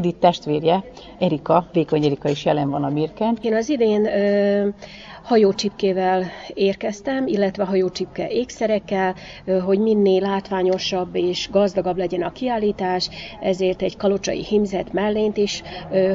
[0.03, 0.85] Edith testvérje,
[1.19, 3.39] Erika, Vékony Erika is jelen van a Mirken.
[3.43, 4.69] Én az idén ö,
[5.23, 6.25] hajócsipkével
[6.55, 9.15] érkeztem, illetve hajócsipke ékszerekkel,
[9.65, 13.09] hogy minél látványosabb és gazdagabb legyen a kiállítás,
[13.41, 15.63] ezért egy kalocsai hímzet mellént is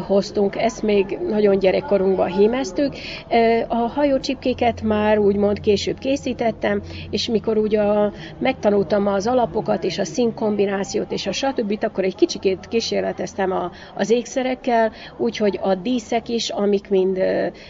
[0.08, 2.94] hoztunk, ezt még nagyon gyerekkorunkban hímeztük.
[3.68, 10.06] A hajócsipkéket már úgymond később készítettem, és mikor úgy a, megtanultam az alapokat és a
[10.06, 16.50] színkombinációt és a stb., akkor egy kicsikét kísérleteztem a, az ékszerekkel, úgyhogy a díszek is,
[16.50, 17.20] amik mind,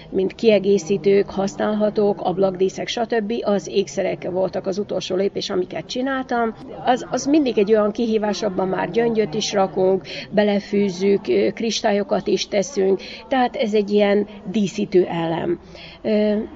[0.10, 3.34] mind kiegészítők, használhatók, ablakdíszek, stb.
[3.42, 6.56] az ékszerek voltak az utolsó lépés, amiket csináltam.
[6.86, 10.02] Az, az mindig egy olyan kihívás, abban már gyöngyöt is rakunk,
[10.32, 11.22] belefűzzük,
[11.54, 15.60] kristályokat is teszünk, tehát ez egy ilyen díszítő elem.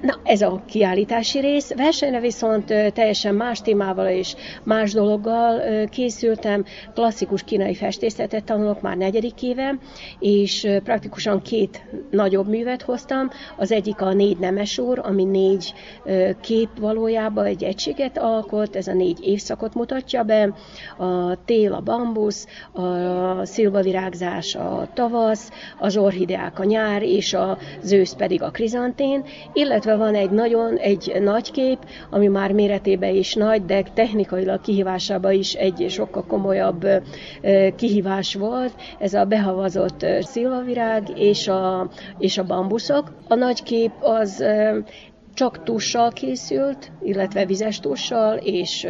[0.02, 1.74] Na, ez a kiállítási rész.
[1.74, 6.64] Versenyre viszont teljesen más témával és más dologgal készültem.
[6.94, 9.78] Klasszikus kínai festészetet tanulok már negyedik éve,
[10.18, 13.30] és praktikusan két nagyobb művet hoztam.
[13.56, 15.74] Az egyik a négy nemes úr, ami négy
[16.40, 20.54] kép valójában egy egységet alkot, ez a négy évszakot mutatja be,
[20.98, 28.12] a tél a bambusz, a szilvavirágzás a tavasz, az orhideák a nyár, és az ősz
[28.14, 31.78] pedig a krizantén, illetve van egy nagyon, egy nagy kép,
[32.10, 36.86] ami már méretében is nagy, de technikailag kihívásában is egy sokkal komolyabb
[37.76, 41.88] kihívás volt, ez a behavazott szilvavirág és a,
[42.18, 43.12] és a bambuszok.
[43.28, 44.44] A nagy kép az
[45.34, 48.86] csak tussal készült, illetve vizes tussal és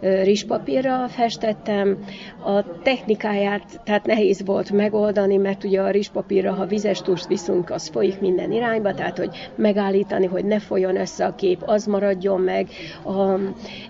[0.00, 2.04] rizspapírral festettem.
[2.44, 7.88] A technikáját tehát nehéz volt megoldani, mert ugye a rizspapírra, ha vizes tusst viszünk, az
[7.88, 12.68] folyik minden irányba, tehát hogy megállítani, hogy ne folyjon össze a kép, az maradjon meg.
[13.04, 13.38] A,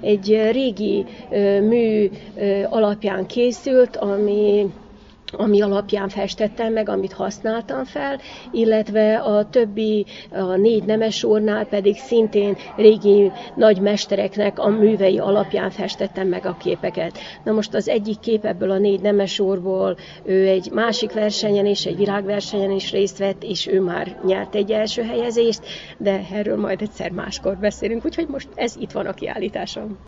[0.01, 1.05] egy régi
[1.69, 2.11] mű
[2.69, 4.67] alapján készült, ami
[5.33, 8.19] ami alapján festettem meg, amit használtam fel,
[8.53, 15.71] illetve a többi, a négy nemes úrnál pedig szintén régi nagy mestereknek a művei alapján
[15.71, 17.19] festettem meg a képeket.
[17.45, 21.87] Na most az egyik kép ebből a négy nemes úrból, ő egy másik versenyen is,
[21.87, 25.61] egy világversenyen is részt vett, és ő már nyert egy első helyezést,
[25.99, 29.99] de erről majd egyszer máskor beszélünk, úgyhogy most ez itt van a kiállításom.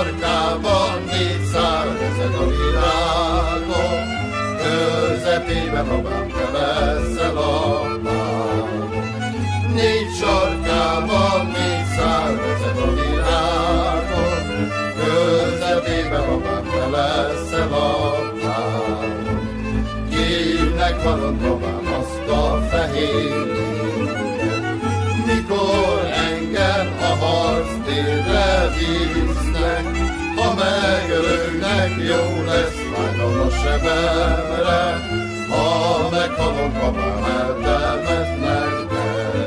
[0.00, 4.06] sarkában négy szál vezet a világon,
[4.62, 8.68] közepében a te leszel a pár.
[9.74, 19.36] Négy sarkában négy szál vezet a világon, közepében a te leszel a pár.
[20.10, 21.58] Kívnek van a
[21.98, 23.58] azt a fehér
[25.26, 29.29] mikor engem a harc térre víz
[31.80, 34.82] meg jó lesz, fájdalom a sebemre,
[35.48, 39.46] ha meghalom, apám eltemetnek benne.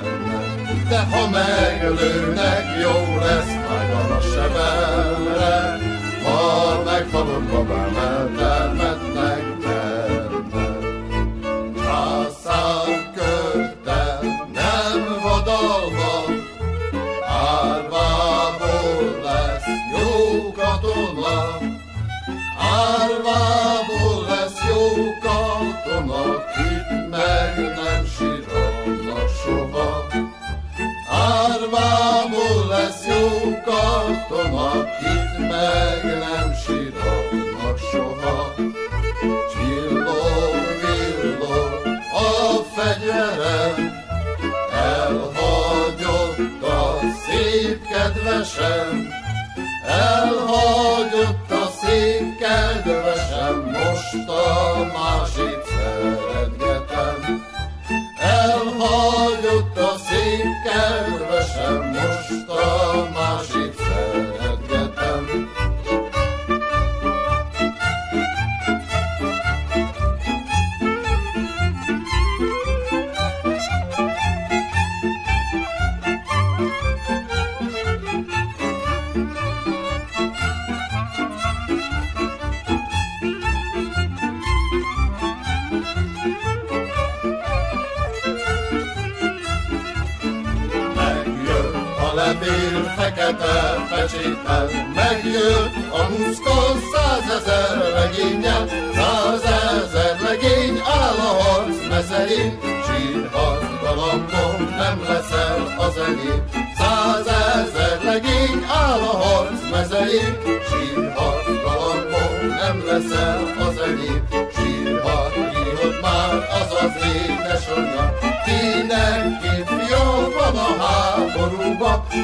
[0.89, 5.77] De ha meglőnek, jó lesz, fájdalom a sebemre,
[6.23, 8.02] ha meghalom, apám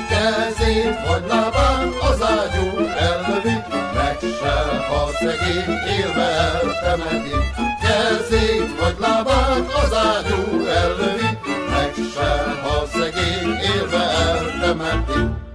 [0.10, 2.68] kezét vagy lábán az ágyú
[3.08, 3.56] ellövi,
[3.94, 4.56] meg se
[4.90, 7.36] hasz szegény élve eltemeti,
[7.82, 11.30] kezét vagy lábát az ágyú ellövi,
[11.70, 12.32] meg se,
[12.64, 15.48] ha szegény élve eltemeti.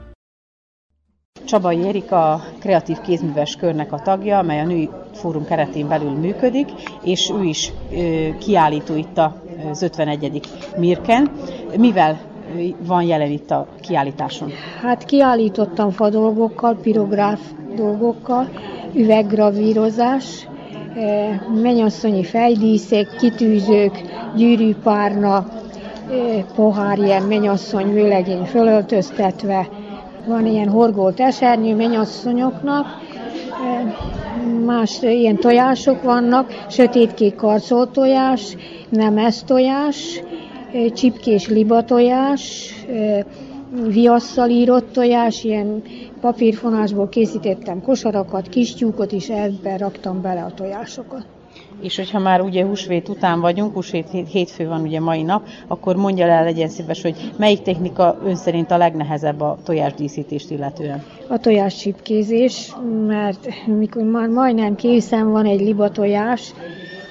[1.45, 6.69] Csabai Erika kreatív kézműves körnek a tagja, amely a Női Fórum keretén belül működik,
[7.03, 7.73] és ő is
[8.39, 9.19] kiállító itt
[9.71, 10.41] az 51.
[10.77, 11.31] Mirken.
[11.77, 12.33] Mivel
[12.87, 14.51] van jelen itt a kiállításon?
[14.83, 17.41] Hát kiállítottam fadolgokkal, pirográf
[17.77, 18.49] dolgokkal,
[18.95, 20.49] üveggravírozás,
[21.63, 24.01] menyasszonyi fejdíszek, kitűzők,
[24.37, 25.47] gyűrűpárna,
[26.55, 29.69] pohár ilyen menyasszony vőlegény fölöltöztetve,
[30.27, 32.87] van ilyen horgolt esernyő menyasszonyoknak,
[34.65, 38.57] más ilyen tojások vannak, sötétkék karcoltojás,
[38.89, 40.23] nemes tojás,
[40.95, 42.73] csipkés libatojás,
[43.89, 45.83] viasszal írott tojás, ilyen
[46.21, 51.27] papírfonásból készítettem kosarakat, kis tyúkot, és ebbe raktam bele a tojásokat.
[51.81, 56.27] És hogyha már ugye húsvét után vagyunk, húsvét hétfő van ugye mai nap, akkor mondja
[56.27, 61.03] el, legyen szíves, hogy melyik technika ön szerint a legnehezebb a tojásdíszítést illetően?
[61.29, 62.73] A tojás csipkézés,
[63.07, 63.49] mert
[63.79, 66.55] mikor már majdnem készen van egy liba tojás,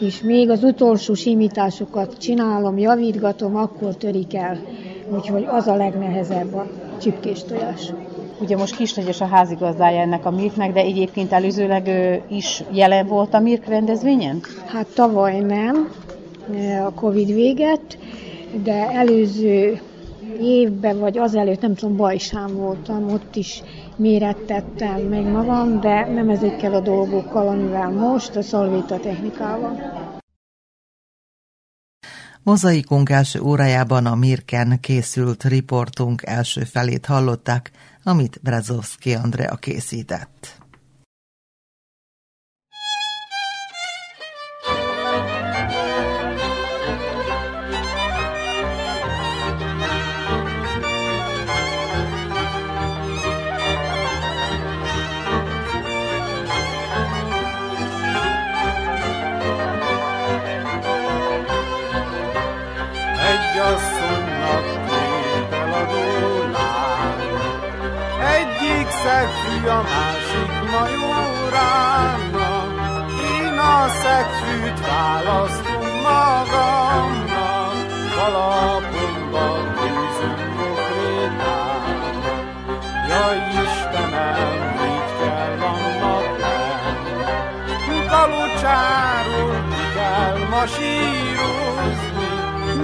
[0.05, 4.59] és még az utolsó simításokat csinálom, javítgatom, akkor törik el.
[5.15, 6.67] Úgyhogy az a legnehezebb a
[7.01, 7.93] csipkés tojás.
[8.39, 11.89] Ugye most Kisnegyes a házigazdája ennek a Mirknek, de egyébként előzőleg
[12.29, 14.41] is jelen volt a Mirk rendezvényen?
[14.65, 15.91] Hát tavaly nem,
[16.85, 17.97] a Covid véget,
[18.63, 19.81] de előző
[20.41, 23.63] évben, vagy azelőtt, nem tudom, Bajsán voltam, ott is
[23.97, 29.91] mérettettem meg magam, de nem ezekkel a dolgokkal, amivel most, a szalvéta technikával.
[32.43, 37.71] Mozaikunk első órájában a Mirken készült riportunk első felét hallották,
[38.03, 40.62] amit Brazowski Andrea készített.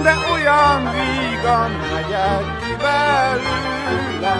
[0.02, 4.38] De olyan vígan megyek ki belőle,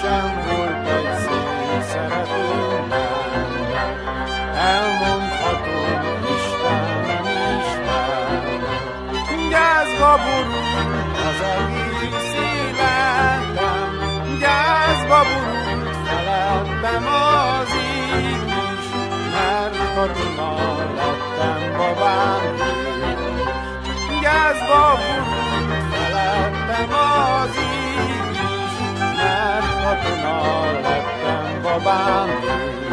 [0.00, 3.22] sem volt egy szép szeretőmmel.
[4.56, 7.26] Elmondhatom, Istenem,
[7.58, 8.62] Isten,
[9.50, 13.90] gyászba borult az egész életem,
[14.40, 18.86] gyászba borult felettem az ég is,
[19.34, 20.50] mert katona
[20.96, 23.03] lettem babám Gyászba
[24.68, 28.36] borult felettem az ég
[29.16, 32.83] mert katona lettem babám is.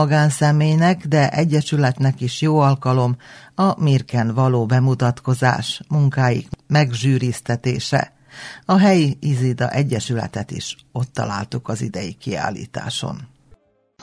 [0.00, 3.16] Magánszemélynek, de egyesületnek is jó alkalom
[3.54, 8.12] a Mirken való bemutatkozás, munkáik megzsűriztetése.
[8.66, 13.16] A helyi Izida Egyesületet is ott találtuk az idei kiállításon.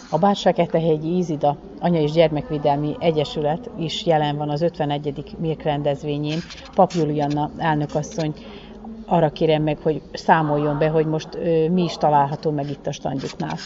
[0.10, 5.36] A Bársfeketehegyi Izida Anya és Gyermekvédelmi Egyesület is jelen van az 51.
[5.40, 6.40] Mirk rendezvényén.
[6.74, 8.34] Pap Julianna elnökasszony
[9.06, 11.30] arra kérem meg, hogy számoljon be, hogy most
[11.72, 13.58] mi is található meg itt a standjuknál.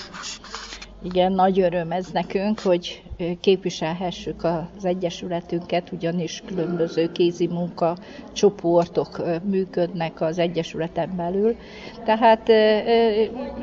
[1.04, 3.04] Igen, nagy öröm ez nekünk, hogy
[3.40, 7.98] képviselhessük az Egyesületünket, ugyanis különböző kézi munka
[8.34, 11.56] csoportok működnek az Egyesületen belül.
[12.06, 12.52] Tehát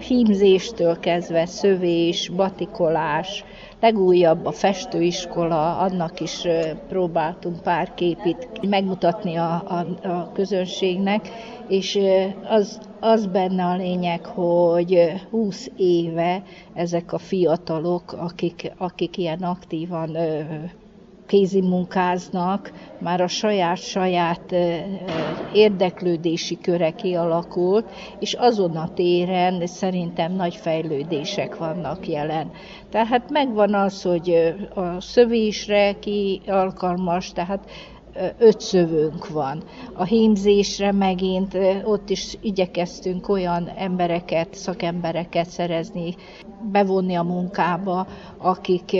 [0.09, 3.45] hímzéstől kezdve szövés, batikolás,
[3.80, 6.47] legújabb a festőiskola, annak is
[6.89, 11.28] próbáltunk pár képit megmutatni a, a, a közönségnek,
[11.69, 11.99] és
[12.49, 16.43] az, az benne a lényeg, hogy 20 éve
[16.75, 20.16] ezek a fiatalok, akik, akik ilyen aktívan
[21.29, 24.55] kézi munkáznak, már a saját-saját
[25.53, 32.51] érdeklődési köre kialakult, és azon a téren szerintem nagy fejlődések vannak jelen.
[32.91, 37.71] Tehát megvan az, hogy a szövésre ki alkalmas, tehát
[38.39, 39.62] öt szövőnk van.
[39.93, 46.14] A hímzésre megint ott is igyekeztünk olyan embereket, szakembereket szerezni,
[46.73, 48.07] bevonni a munkába,
[48.39, 48.97] akik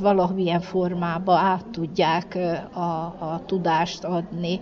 [0.00, 2.38] valamilyen formába át tudják
[2.72, 4.60] a, a tudást adni,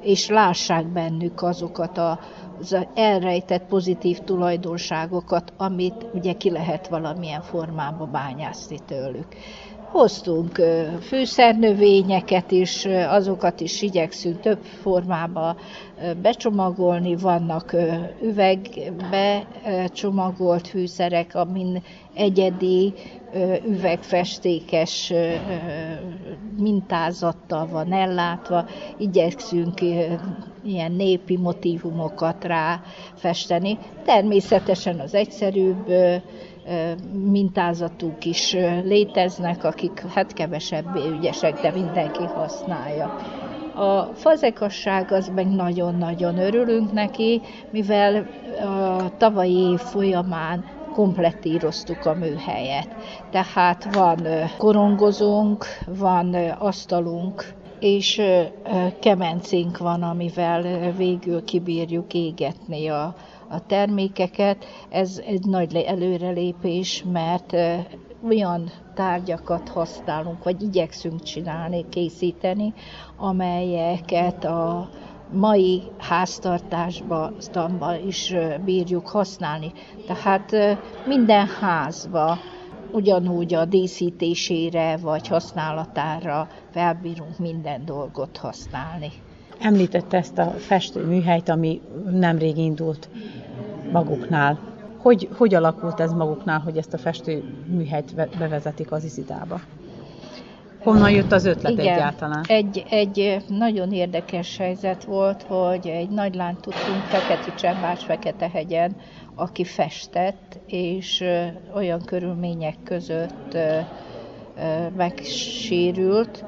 [0.00, 2.18] és lássák bennük azokat a
[2.60, 9.26] az elrejtett pozitív tulajdonságokat, amit ugye ki lehet valamilyen formába bányászni tőlük.
[9.92, 10.60] Hoztunk
[11.00, 15.56] fűszernövényeket is, azokat is igyekszünk több formába
[16.22, 17.76] becsomagolni, vannak
[18.22, 19.46] üvegbe
[19.88, 21.82] csomagolt fűszerek, amin
[22.14, 22.94] egyedi
[23.66, 25.12] üvegfestékes
[26.58, 28.64] mintázattal van ellátva,
[28.98, 29.80] igyekszünk
[30.64, 32.80] ilyen népi motivumokat rá
[33.14, 33.78] festeni.
[34.04, 35.92] Természetesen az egyszerűbb
[37.12, 38.52] mintázatuk is
[38.84, 43.16] léteznek, akik hát kevesebbé ügyesek, de mindenki használja.
[43.74, 47.40] A fazekasság az meg nagyon-nagyon örülünk neki,
[47.70, 48.26] mivel
[48.62, 52.88] a tavalyi év folyamán komplettíroztuk a műhelyet.
[53.30, 54.26] Tehát van
[54.58, 57.44] korongozónk, van asztalunk,
[57.80, 58.22] és
[59.00, 63.14] kemencénk van, amivel végül kibírjuk égetni a,
[63.50, 64.64] a termékeket.
[64.88, 67.56] Ez egy nagy előrelépés, mert
[68.28, 72.74] olyan tárgyakat használunk, vagy igyekszünk csinálni, készíteni,
[73.16, 74.88] amelyeket a
[75.32, 77.34] mai háztartásban
[78.06, 78.34] is
[78.64, 79.72] bírjuk használni.
[80.06, 80.56] Tehát
[81.06, 82.38] minden házba
[82.92, 89.12] ugyanúgy a díszítésére vagy használatára felbírunk minden dolgot használni.
[89.60, 91.80] Említette ezt a festőműhelyt, ami
[92.10, 93.08] nemrég indult
[93.92, 94.58] maguknál.
[94.96, 99.60] Hogy, hogy alakult ez maguknál, hogy ezt a festőműhelyt bevezetik az Izidába?
[100.82, 102.44] Honnan jött az ötlet Igen, egyáltalán?
[102.48, 108.96] Egy, egy nagyon érdekes helyzet volt, hogy egy nagy lányt tudtunk Feketi Csembás Fekete-hegyen,
[109.34, 111.24] aki festett, és
[111.74, 113.56] olyan körülmények között
[114.96, 116.44] megsérült,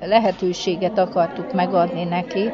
[0.00, 2.50] lehetőséget akartuk megadni neki,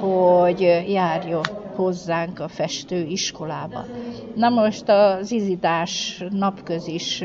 [0.00, 1.42] hogy járjon
[1.74, 3.84] hozzánk a festőiskolába.
[4.34, 7.22] Na most az izidás napközis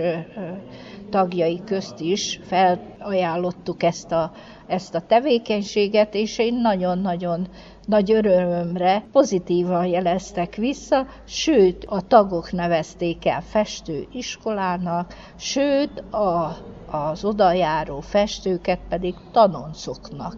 [1.10, 4.32] tagjai közt is felajánlottuk ezt a,
[4.68, 7.48] ezt a tevékenységet, és én nagyon-nagyon
[7.90, 16.58] nagy örömömre pozitívan jeleztek vissza, sőt, a tagok nevezték el festőiskolának, sőt, a,
[16.92, 20.36] az odajáró festőket pedig tanoncoknak.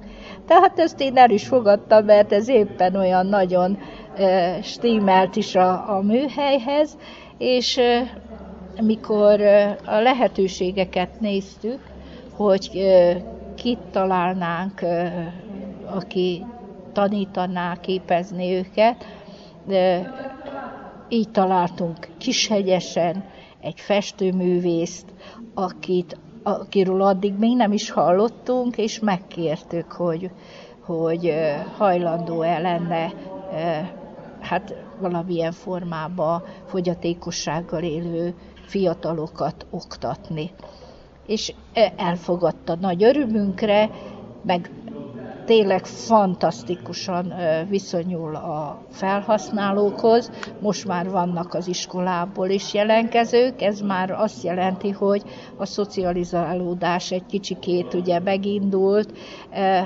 [0.47, 3.77] Tehát ezt én el is fogadtam, mert ez éppen olyan nagyon
[4.15, 6.97] e, stímelt is a, a műhelyhez,
[7.37, 8.21] és e,
[8.81, 9.41] mikor
[9.85, 11.79] a lehetőségeket néztük,
[12.33, 12.69] hogy
[13.55, 14.81] kit találnánk,
[15.85, 16.45] aki
[16.91, 19.05] tanítaná, képezni őket,
[21.09, 23.23] így találtunk Kishegyesen
[23.61, 25.13] egy festőművészt,
[25.53, 30.31] akit, akiről addig még nem is hallottunk, és megkértük, hogy,
[30.85, 31.33] hogy
[31.77, 33.13] hajlandó-e lenne
[34.39, 38.35] hát valamilyen formában fogyatékossággal élő
[38.65, 40.51] fiatalokat oktatni.
[41.27, 41.53] És
[41.95, 43.89] elfogadta nagy örömünkre,
[44.45, 44.71] meg
[45.45, 47.33] tényleg fantasztikusan
[47.69, 50.31] viszonyul a felhasználókhoz.
[50.61, 55.23] Most már vannak az iskolából is jelentkezők, ez már azt jelenti, hogy
[55.57, 59.13] a szocializálódás egy kicsikét ugye megindult,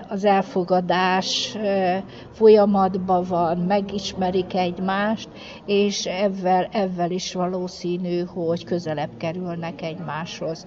[0.07, 1.57] az elfogadás
[2.31, 5.29] folyamatban van, megismerik egymást,
[5.65, 10.65] és ezzel, ezzel is valószínű, hogy közelebb kerülnek egymáshoz.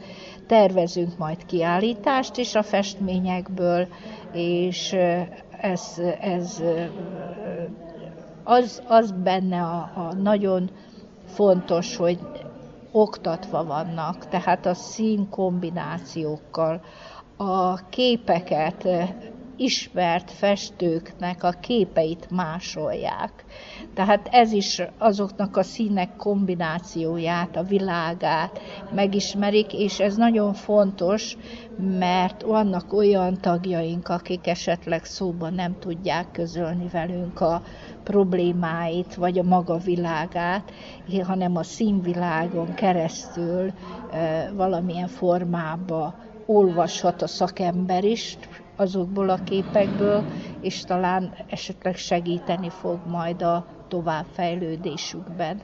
[0.48, 3.86] Tervezünk majd kiállítást is a festményekből,
[4.32, 4.92] és
[5.60, 6.62] ez, ez
[8.44, 10.70] az, az benne a, a nagyon
[11.26, 12.18] fontos, hogy
[12.92, 16.80] oktatva vannak, tehát a szín kombinációkkal,
[17.36, 18.88] a képeket
[19.58, 23.44] ismert festőknek a képeit másolják.
[23.94, 28.60] Tehát ez is azoknak a színek kombinációját, a világát
[28.94, 31.36] megismerik, és ez nagyon fontos,
[31.98, 37.62] mert vannak olyan tagjaink, akik esetleg szóban nem tudják közölni velünk a
[38.04, 40.72] problémáit, vagy a maga világát,
[41.22, 43.72] hanem a színvilágon keresztül
[44.54, 46.14] valamilyen formába
[46.46, 48.38] olvashat a szakember is,
[48.78, 50.24] azokból a képekből,
[50.60, 55.60] és talán esetleg segíteni fog majd a továbbfejlődésükben.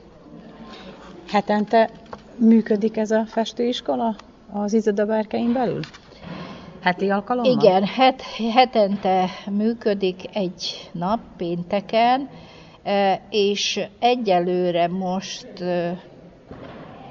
[1.28, 1.90] Hetente
[2.36, 4.16] működik ez a festőiskola
[4.52, 5.80] az Izoda Berkein belül?
[6.80, 7.52] Heti alkalommal?
[7.52, 8.22] Igen, het,
[8.54, 12.28] hetente működik egy nap, pénteken,
[12.82, 15.98] e, és egyelőre most e,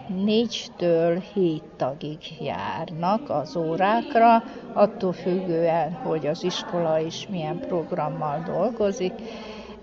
[0.08, 4.44] négytől hét tagig járnak az órákra,
[4.74, 9.14] attól függően, hogy az iskola is milyen programmal dolgozik.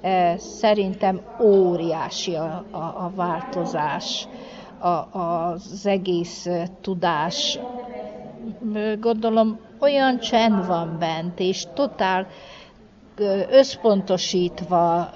[0.01, 4.29] E, szerintem óriási a, a, a változás,
[4.79, 6.49] a, az egész
[6.81, 7.59] tudás.
[9.01, 12.27] Gondolom olyan csend van bent, és totál
[13.51, 15.11] összpontosítva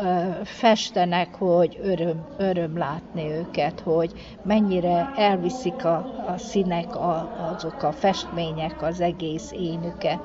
[0.45, 7.93] festenek, hogy öröm, öröm látni őket, hogy mennyire elviszik a, a színek, a, azok a
[7.93, 10.21] festmények az egész énüket.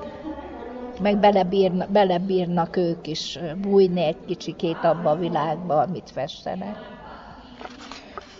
[1.02, 6.76] Meg belebírna, belebírnak ők is bújni egy kicsikét abba a világba, amit festenek.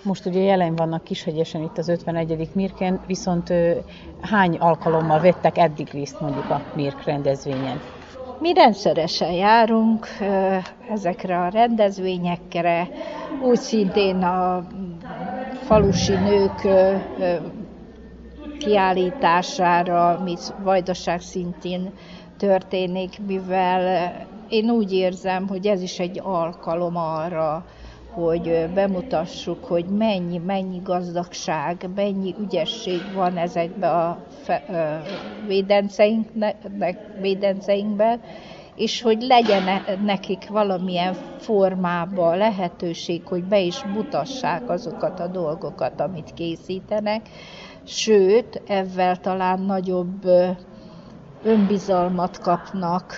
[0.03, 2.49] Most ugye jelen vannak Kishegyesen itt az 51.
[2.55, 3.53] Mirken, viszont
[4.21, 7.81] hány alkalommal vettek eddig részt mondjuk a Mirk rendezvényen?
[8.41, 10.07] Mi rendszeresen járunk
[10.91, 12.89] ezekre a rendezvényekre,
[13.43, 14.67] úgy szintén a
[15.65, 16.69] falusi nők
[18.59, 21.93] kiállítására, ami vajdaság szintén
[22.37, 24.13] történik, mivel
[24.49, 27.65] én úgy érzem, hogy ez is egy alkalom arra,
[28.13, 34.19] hogy bemutassuk, hogy mennyi, mennyi gazdagság, mennyi ügyesség van ezekbe a
[37.21, 38.21] védenceinkben,
[38.75, 46.35] és hogy legyen nekik valamilyen formában lehetőség, hogy be is mutassák azokat a dolgokat, amit
[46.35, 47.29] készítenek,
[47.85, 50.25] sőt, ezzel talán nagyobb
[51.43, 53.15] önbizalmat kapnak,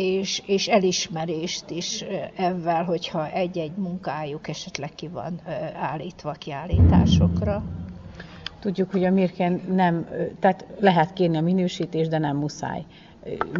[0.00, 2.04] és, és elismerést is
[2.36, 5.40] ebben, hogyha egy-egy munkájuk esetleg ki van
[5.80, 7.62] állítva kiállításokra.
[8.60, 10.06] Tudjuk, hogy a Mirken nem,
[10.40, 12.84] tehát lehet kérni a minősítést, de nem muszáj.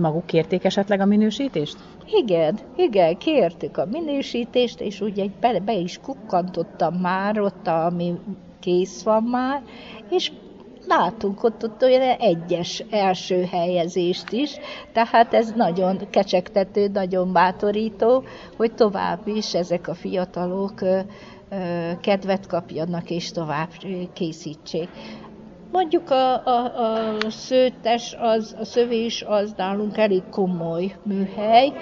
[0.00, 1.76] Maguk kérték esetleg a minősítést?
[2.22, 8.14] Igen, igen, kértük a minősítést, és ugye be, be is kukkantottam már ott, ami
[8.60, 9.62] kész van már,
[10.10, 10.32] és
[10.90, 14.56] látunk ott, ott olyan egyes első helyezést is,
[14.92, 18.24] tehát ez nagyon kecsegtető, nagyon bátorító,
[18.56, 20.80] hogy tovább is ezek a fiatalok
[22.00, 23.68] kedvet kapjanak és tovább
[24.12, 24.88] készítsék.
[25.72, 26.64] Mondjuk a, a,
[27.24, 31.72] a szőtes, az, a szövés az nálunk elég komoly műhely,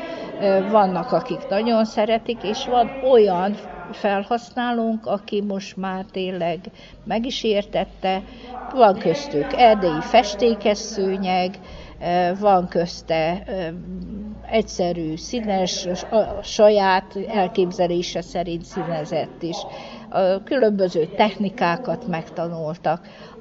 [0.71, 3.57] vannak akik nagyon szeretik, és van olyan
[3.93, 6.59] felhasználónk, aki most már tényleg
[7.05, 8.23] meg is értette.
[8.75, 11.59] Van köztük erdélyi festékes szőnyeg,
[12.41, 13.43] van közte
[14.51, 19.57] egyszerű, színes, a saját elképzelése szerint színezett is.
[20.45, 23.01] Különböző technikákat megtanultak.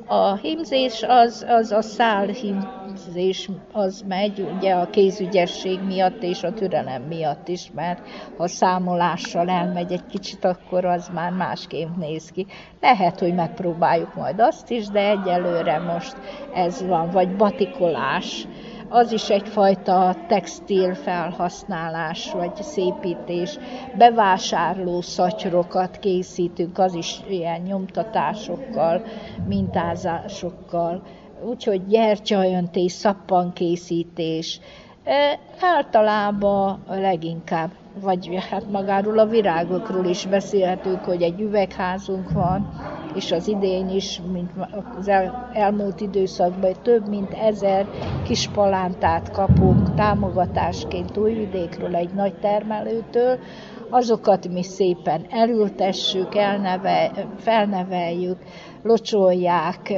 [0.09, 6.53] A hímzés az, az a szál hímzés, az megy ugye a kézügyesség miatt és a
[6.53, 7.99] türelem miatt is, mert
[8.37, 12.45] ha számolással elmegy egy kicsit, akkor az már másképp néz ki.
[12.81, 16.15] Lehet, hogy megpróbáljuk majd azt is, de egyelőre most
[16.53, 18.47] ez van, vagy batikolás
[18.89, 23.57] az is egyfajta textil felhasználás, vagy szépítés.
[23.97, 29.01] Bevásárló szatyrokat készítünk, az is ilyen nyomtatásokkal,
[29.47, 31.01] mintázásokkal
[31.43, 34.59] úgyhogy gyertyaöntés, szappankészítés,
[35.59, 37.71] általában leginkább,
[38.01, 42.69] vagy hát magáról a virágokról is beszélhetünk, hogy egy üvegházunk van,
[43.15, 44.51] és az idén is, mint
[44.99, 47.87] az el, elmúlt időszakban több mint ezer
[48.23, 53.39] kis palántát kapunk támogatásként Újvidékről, egy nagy termelőtől,
[53.89, 58.37] azokat mi szépen elültessük, elneve, felneveljük,
[58.83, 59.93] locsolják,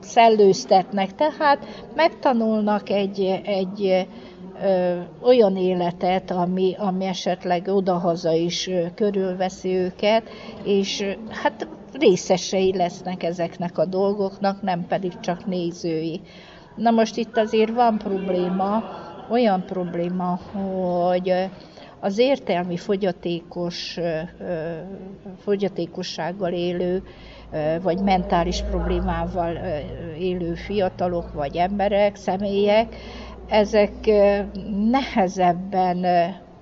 [0.00, 4.06] szellőztetnek, tehát megtanulnak egy, egy
[4.62, 10.22] ö, olyan életet, ami, ami esetleg odahaza is körülveszi őket,
[10.64, 16.20] és hát részesei lesznek ezeknek a dolgoknak, nem pedig csak nézői.
[16.76, 18.82] Na most itt azért van probléma,
[19.30, 21.32] olyan probléma, hogy
[22.00, 23.98] az értelmi fogyatékos,
[25.38, 27.02] fogyatékossággal élő,
[27.82, 29.58] vagy mentális problémával
[30.18, 32.96] élő fiatalok, vagy emberek, személyek,
[33.50, 33.92] ezek
[34.90, 36.06] nehezebben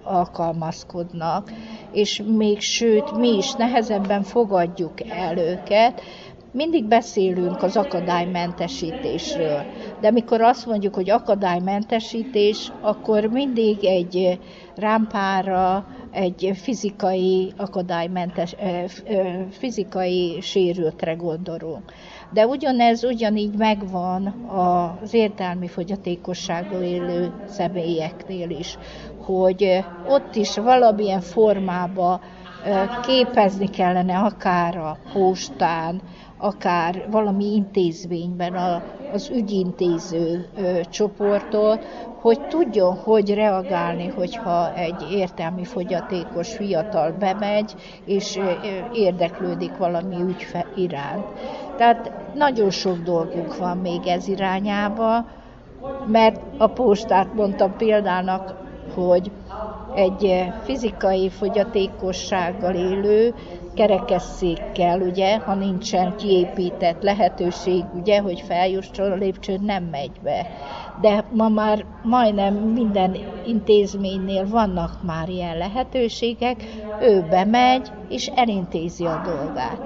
[0.02, 1.52] alkalmazkodnak,
[1.92, 6.00] és még sőt, mi is nehezebben fogadjuk el őket,
[6.52, 9.62] mindig beszélünk az akadálymentesítésről,
[10.00, 14.38] de mikor azt mondjuk, hogy akadálymentesítés, akkor mindig egy
[14.76, 18.54] rámpára, egy fizikai akadálymentes,
[19.50, 21.92] fizikai sérültre gondolunk.
[22.32, 28.78] De ugyanez ugyanígy megvan az értelmi fogyatékossággal élő személyeknél is,
[29.18, 32.20] hogy ott is valamilyen formába
[33.06, 36.00] képezni kellene akár a postán,
[36.38, 38.82] akár valami intézményben a,
[39.12, 41.84] az ügyintéző ö, csoportot,
[42.20, 47.74] hogy tudjon, hogy reagálni, hogyha egy értelmi fogyatékos fiatal bemegy,
[48.04, 48.38] és
[48.92, 51.24] érdeklődik valami ügy iránt.
[51.76, 55.26] Tehát nagyon sok dolgunk van még ez irányába,
[56.06, 59.30] mert a postát mondtam példának, hogy
[59.94, 63.34] egy fizikai fogyatékossággal élő
[63.74, 70.46] kerekesszékkel, ugye, ha nincsen kiépített lehetőség, ugye, hogy feljusson a lépcsőn, nem megy be.
[71.00, 73.16] De ma már majdnem minden
[73.46, 76.64] intézménynél vannak már ilyen lehetőségek,
[77.00, 79.80] ő bemegy és elintézi a dolgát.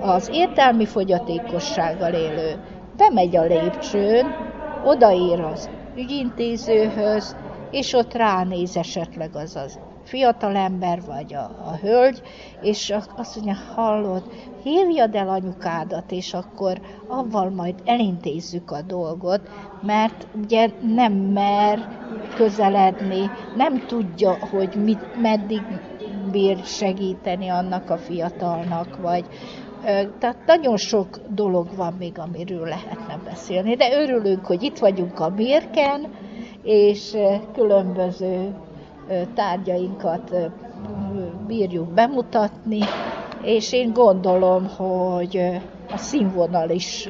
[0.00, 2.56] Az értelmi fogyatékossággal élő
[2.96, 4.26] bemegy a lépcsőn,
[4.84, 7.36] odaír az ügyintézőhöz,
[7.70, 12.22] és ott ránéz esetleg az az fiatalember vagy a, a hölgy,
[12.60, 14.22] és azt mondja, hallod,
[14.62, 19.40] hívjad el anyukádat, és akkor avval majd elintézzük a dolgot,
[19.82, 21.88] mert ugye nem mer
[22.34, 25.62] közeledni, nem tudja, hogy mit, meddig
[26.30, 29.24] bír segíteni annak a fiatalnak, vagy
[30.18, 35.28] tehát nagyon sok dolog van még, amiről lehetne beszélni, de örülünk, hogy itt vagyunk a
[35.28, 36.06] Mirken,
[36.62, 37.16] és
[37.52, 38.54] különböző
[39.34, 40.34] tárgyainkat
[41.46, 42.80] bírjuk bemutatni,
[43.42, 45.36] és én gondolom, hogy
[45.90, 47.08] a színvonal is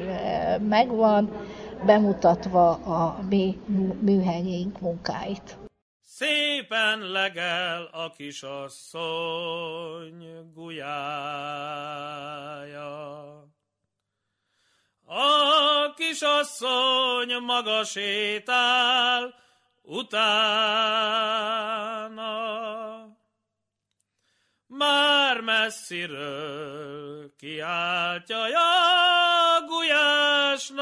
[0.67, 1.29] megvan,
[1.85, 3.57] bemutatva a mi
[4.01, 5.57] műhelyeink munkáit.
[6.01, 9.27] Szépen legel a kisasszony
[10.53, 10.89] gulyája.
[15.11, 19.35] A kisasszony maga sétál,
[19.81, 20.29] utána.
[24.67, 30.79] Már messziről kiáltja a gulyásnak,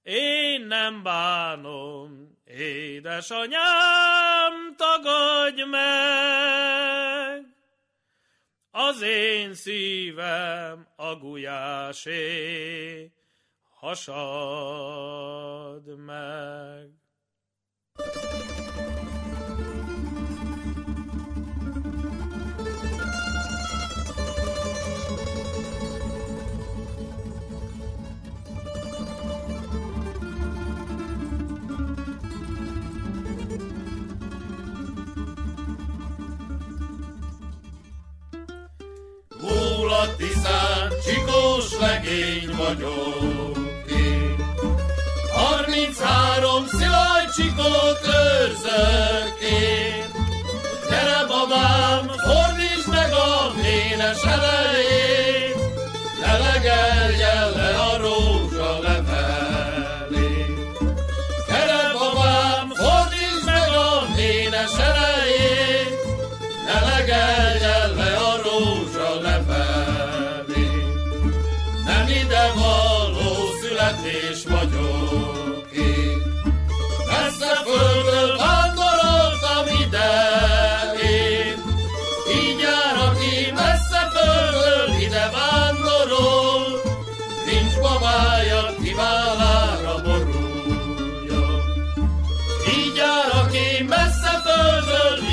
[0.03, 1.98] Én nem bánom,
[3.09, 7.45] Édesanyám, tagadj meg,
[8.71, 13.11] az én szívem a gulyásé,
[13.79, 14.05] hasad
[16.05, 16.89] meg.
[40.49, 43.57] A tiszán, csikós legény vagyok
[43.89, 44.35] én.
[45.33, 50.05] Harminchárom szilaj csikót őrzök én.
[50.89, 55.55] Gyere babám, fordítsd meg a ménes elejét,
[56.21, 58.28] ne legeljen le a rózsa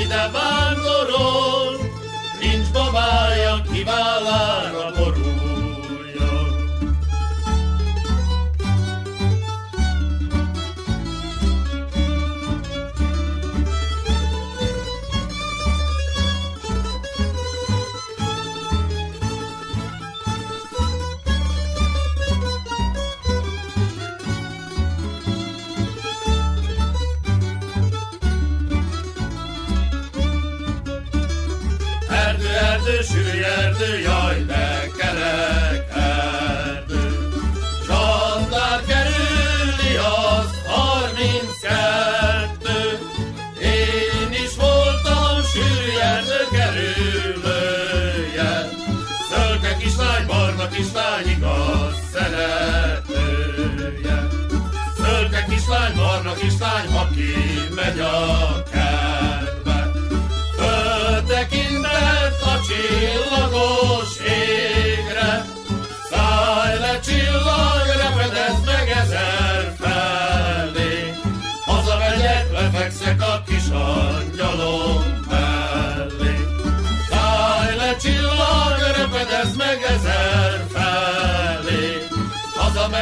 [0.07, 1.75] ide vándorol,
[2.39, 4.96] nincs babája, kivállára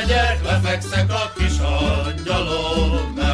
[0.05, 3.24] Hazamegyek, lefekszek a kis angyalom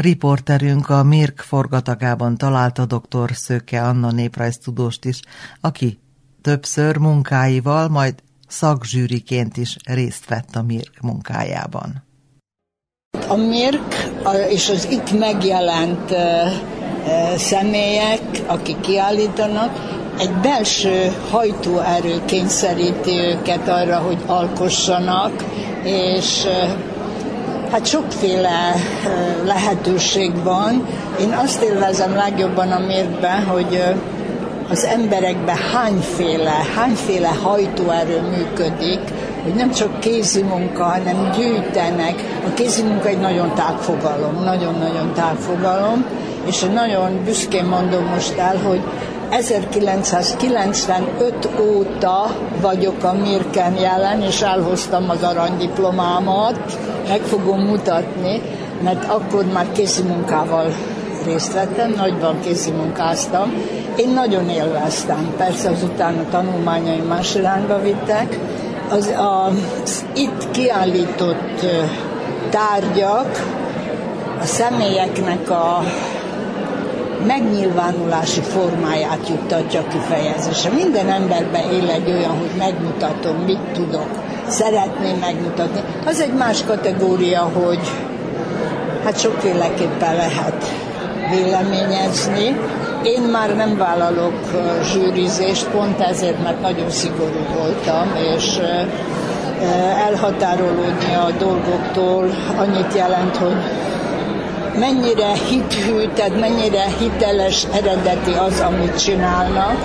[0.00, 3.30] Riporterünk a Mirk forgatagában találta dr.
[3.32, 5.20] Szöke Anna néprajztudóst is,
[5.60, 5.98] aki
[6.42, 8.14] többször munkáival, majd
[8.48, 12.04] szakzsűriként is részt vett a Mirk munkájában.
[13.28, 13.94] A Mirk
[14.48, 16.14] és az itt megjelent
[17.36, 19.70] személyek, akik kiállítanak,
[20.18, 25.44] egy belső hajtóerő kényszeríti őket arra, hogy alkossanak,
[25.84, 26.46] és
[27.70, 28.74] hát sokféle
[29.44, 30.86] lehetőség van.
[31.20, 33.82] Én azt élvezem legjobban a Mirkben, hogy
[34.70, 39.00] az emberekben hányféle, hányféle hajtóerő működik,
[39.42, 42.14] hogy nem csak kézi munka, hanem gyűjtenek.
[42.46, 46.04] A kézi munka egy nagyon tágfogalom, nagyon-nagyon tágfogalom,
[46.46, 48.80] és nagyon büszkén mondom most el, hogy
[49.30, 56.78] 1995 óta vagyok a Mirken jelen, és elhoztam az aranydiplomámat,
[57.08, 58.42] meg fogom mutatni,
[58.82, 60.74] mert akkor már kézi munkával
[61.24, 63.52] részt vettem, nagyban kézi munkáztam.
[63.96, 68.38] Én nagyon élveztem, persze azután a tanulmányaim más irányba vittek.
[68.88, 71.66] Az, az itt kiállított
[72.50, 73.58] tárgyak
[74.40, 75.82] a személyeknek a
[77.26, 80.70] megnyilvánulási formáját juttatja kifejezésre.
[80.70, 84.08] Minden emberben él egy olyan, hogy megmutatom, mit tudok,
[84.48, 85.80] szeretném megmutatni.
[86.06, 87.80] Az egy más kategória, hogy
[89.04, 90.64] hát sokféleképpen lehet
[91.30, 92.56] véleményezni.
[93.02, 94.34] Én már nem vállalok
[94.82, 98.58] zsűrizést, pont ezért, mert nagyon szigorú voltam, és
[100.06, 103.56] elhatárolódni a dolgoktól annyit jelent, hogy
[104.78, 109.76] mennyire hithű, tehát mennyire hiteles, eredeti az, amit csinálnak,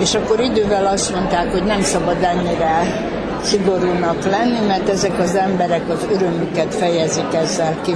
[0.00, 3.02] és akkor idővel azt mondták, hogy nem szabad ennyire
[3.42, 7.94] szigorúnak lenni, mert ezek az emberek az örömüket fejezik ezzel ki.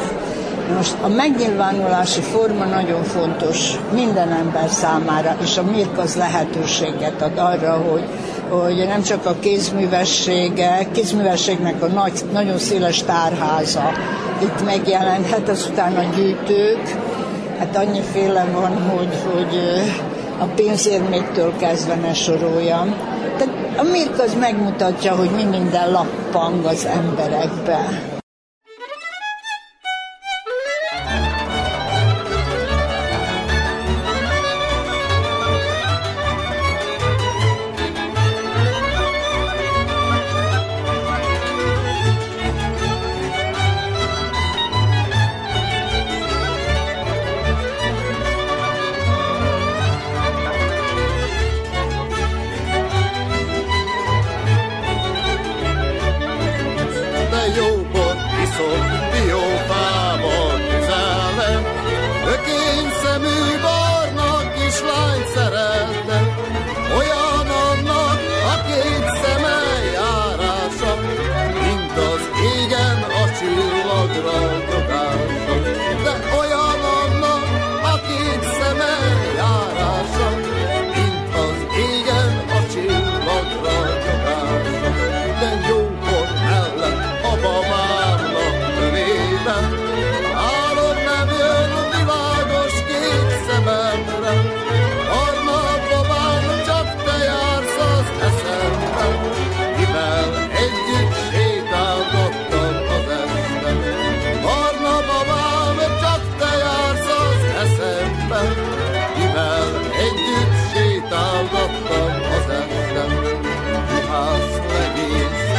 [0.77, 7.39] Most a megnyilvánulási forma nagyon fontos minden ember számára, és a MIRK az lehetőséget ad
[7.39, 8.05] arra, hogy,
[8.49, 13.91] hogy nem csak a kézművessége, kézművességnek a nagy, nagyon széles tárháza
[14.43, 16.97] itt megjelenhet, azután a gyűjtők,
[17.59, 19.59] hát annyiféle van, hogy, hogy
[20.39, 22.95] a pénzérméktől kezdve ne soroljam.
[23.37, 26.89] Tehát a MIRK az megmutatja, hogy mi minden lappang az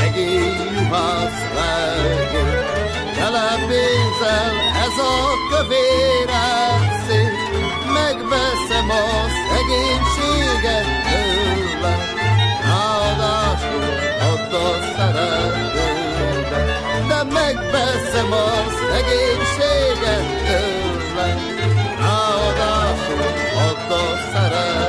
[0.10, 2.66] szegény juhász lelkét.
[3.16, 4.54] Tele pénzzel
[4.86, 5.16] ez a
[5.50, 6.30] kövér
[7.08, 7.32] szép,
[7.94, 9.08] megveszem a
[9.48, 11.96] szegénységet tőle,
[12.64, 13.84] ráadásul
[14.32, 15.88] add a szeretőbe,
[17.08, 18.50] de megveszem a
[18.80, 21.36] szegénységet tőle,
[22.00, 23.22] ráadásul
[23.68, 24.89] add a szeretőbe.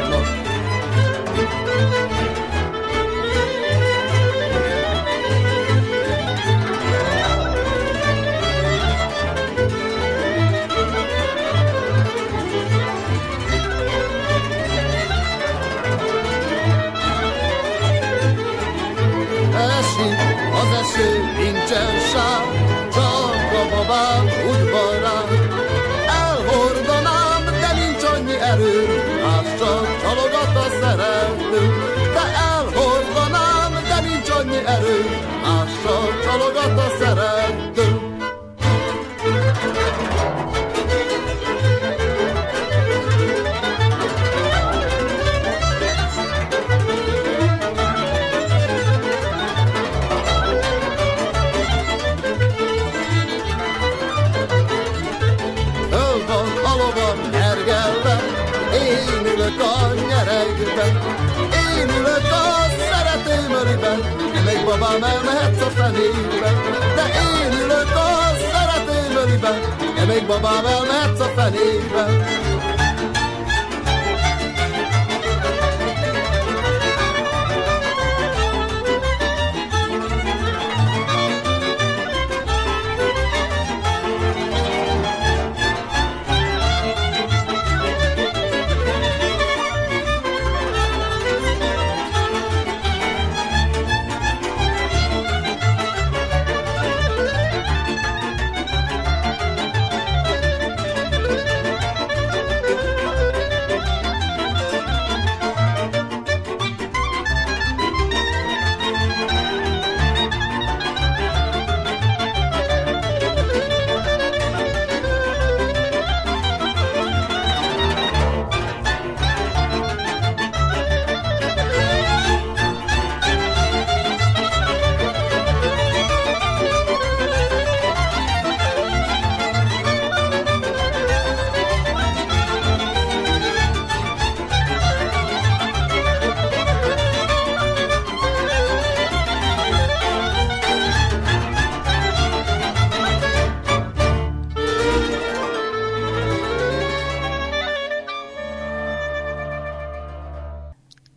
[21.71, 22.43] nincsen sáv,
[22.93, 25.27] csak a babám udvarán.
[26.07, 28.85] Elhordanám, de nincs annyi erő,
[29.23, 31.63] hát csak csalogat a szerelő.
[32.13, 34.99] De elhordanám, de nincs annyi erő,
[35.43, 37.70] hát csak csalogat a szerelő.
[64.81, 66.51] Babám elmehetsz a fenébe,
[66.95, 68.09] de én ülök a
[68.51, 69.59] szeretőm öliben,
[70.07, 72.05] még babám elmehetsz a fenébe.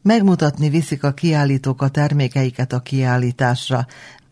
[0.05, 3.87] Megmutatni viszik a kiállítók a termékeiket a kiállításra,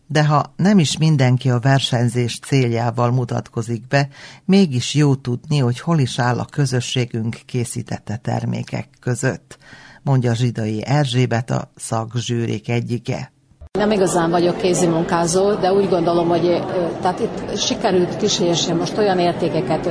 [0.07, 4.07] de ha nem is mindenki a versenyzés céljával mutatkozik be,
[4.45, 9.57] mégis jó tudni, hogy hol is áll a közösségünk készítette termékek között,
[10.03, 13.31] mondja Zsidai Erzsébet a szakzsűrék egyike.
[13.79, 16.63] Nem igazán vagyok kézimunkázó, de úgy gondolom, hogy
[17.01, 19.85] tehát itt sikerült kísérjen most olyan értékeket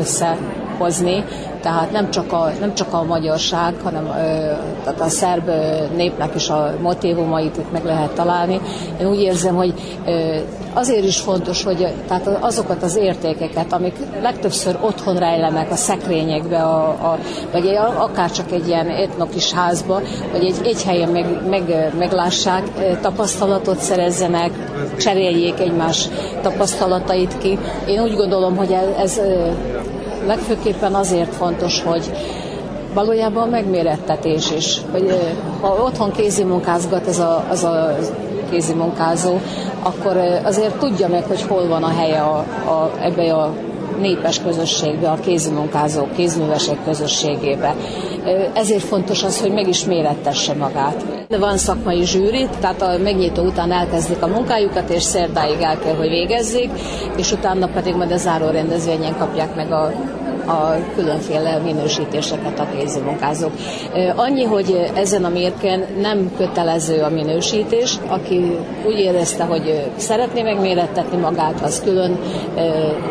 [0.82, 1.24] összehozni,
[1.62, 4.04] tehát nem csak a, nem csak a magyarság, hanem
[4.84, 5.50] tehát a szerb
[5.96, 8.60] népnek is a motivumait itt meg lehet találni.
[9.00, 9.74] Én úgy érzem, hogy
[10.74, 16.88] azért is fontos, hogy tehát azokat az értékeket, amik legtöbbször otthon rejlenek a szekrényekbe, a,
[16.88, 17.18] a,
[17.52, 20.00] vagy akár csak egy ilyen etnokis házba,
[20.32, 22.62] vagy egy, egy helyen meg, meg, meglássák,
[23.00, 24.50] tapasztalatot szerezzenek,
[24.98, 26.09] cseréljék egymás
[26.42, 27.59] tapasztalatait ki.
[27.86, 29.20] Én úgy gondolom, hogy ez, ez
[30.27, 32.11] legfőképpen azért fontos, hogy
[32.94, 34.81] valójában megmérettetés is.
[34.90, 37.97] Hogy, ha otthon kézimunkázgat ez a, az a
[38.51, 39.39] kézimunkázó,
[39.82, 42.36] akkor azért tudja meg, hogy hol van a helye a,
[42.70, 43.53] a, ebbe a
[44.01, 47.74] népes közösségbe, a kézimunkázók, kézművesek közösségébe.
[48.55, 51.05] Ezért fontos az, hogy meg is mérettesse magát.
[51.28, 56.09] Van szakmai zsűri, tehát a megnyitó után elkezdik a munkájukat, és szerdáig el kell, hogy
[56.09, 56.70] végezzék,
[57.16, 59.93] és utána pedig majd a záró rendezvényen kapják meg a
[60.47, 63.52] a különféle minősítéseket a kézimunkázók.
[64.16, 71.16] Annyi, hogy ezen a mérken nem kötelező a minősítés, aki úgy érezte, hogy szeretné megmérettetni
[71.16, 72.19] magát, az külön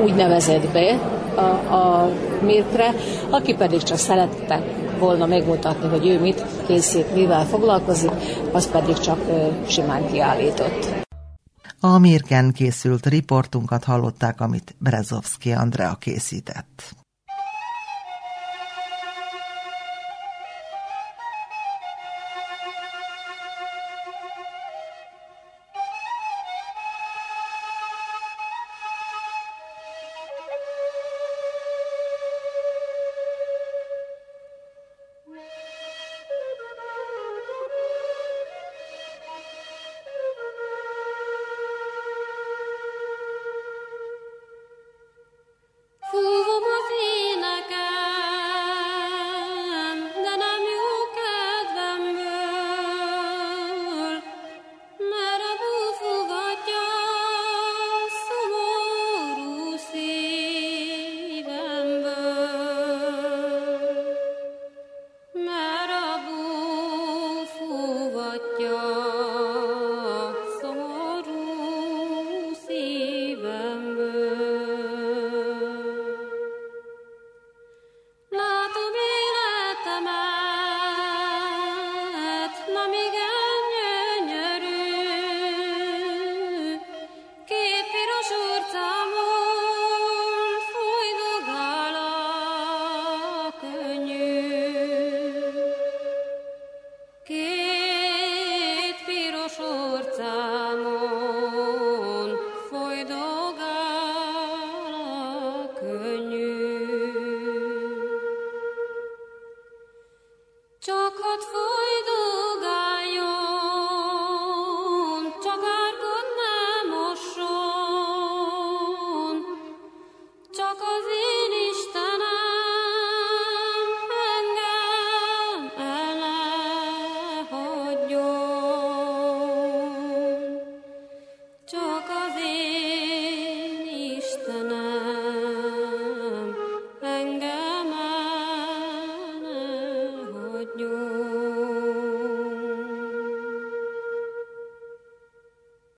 [0.03, 0.99] úgy nevezett be
[1.36, 2.10] a, a
[2.41, 2.94] mérkre,
[3.30, 4.64] aki pedig csak szerette
[4.99, 8.12] volna megmutatni, hogy ő mit készít, mivel foglalkozik,
[8.52, 9.20] az pedig csak
[9.68, 11.10] simán kiállított.
[11.80, 16.95] A Mirken készült riportunkat hallották, amit Brezovski Andrea készített.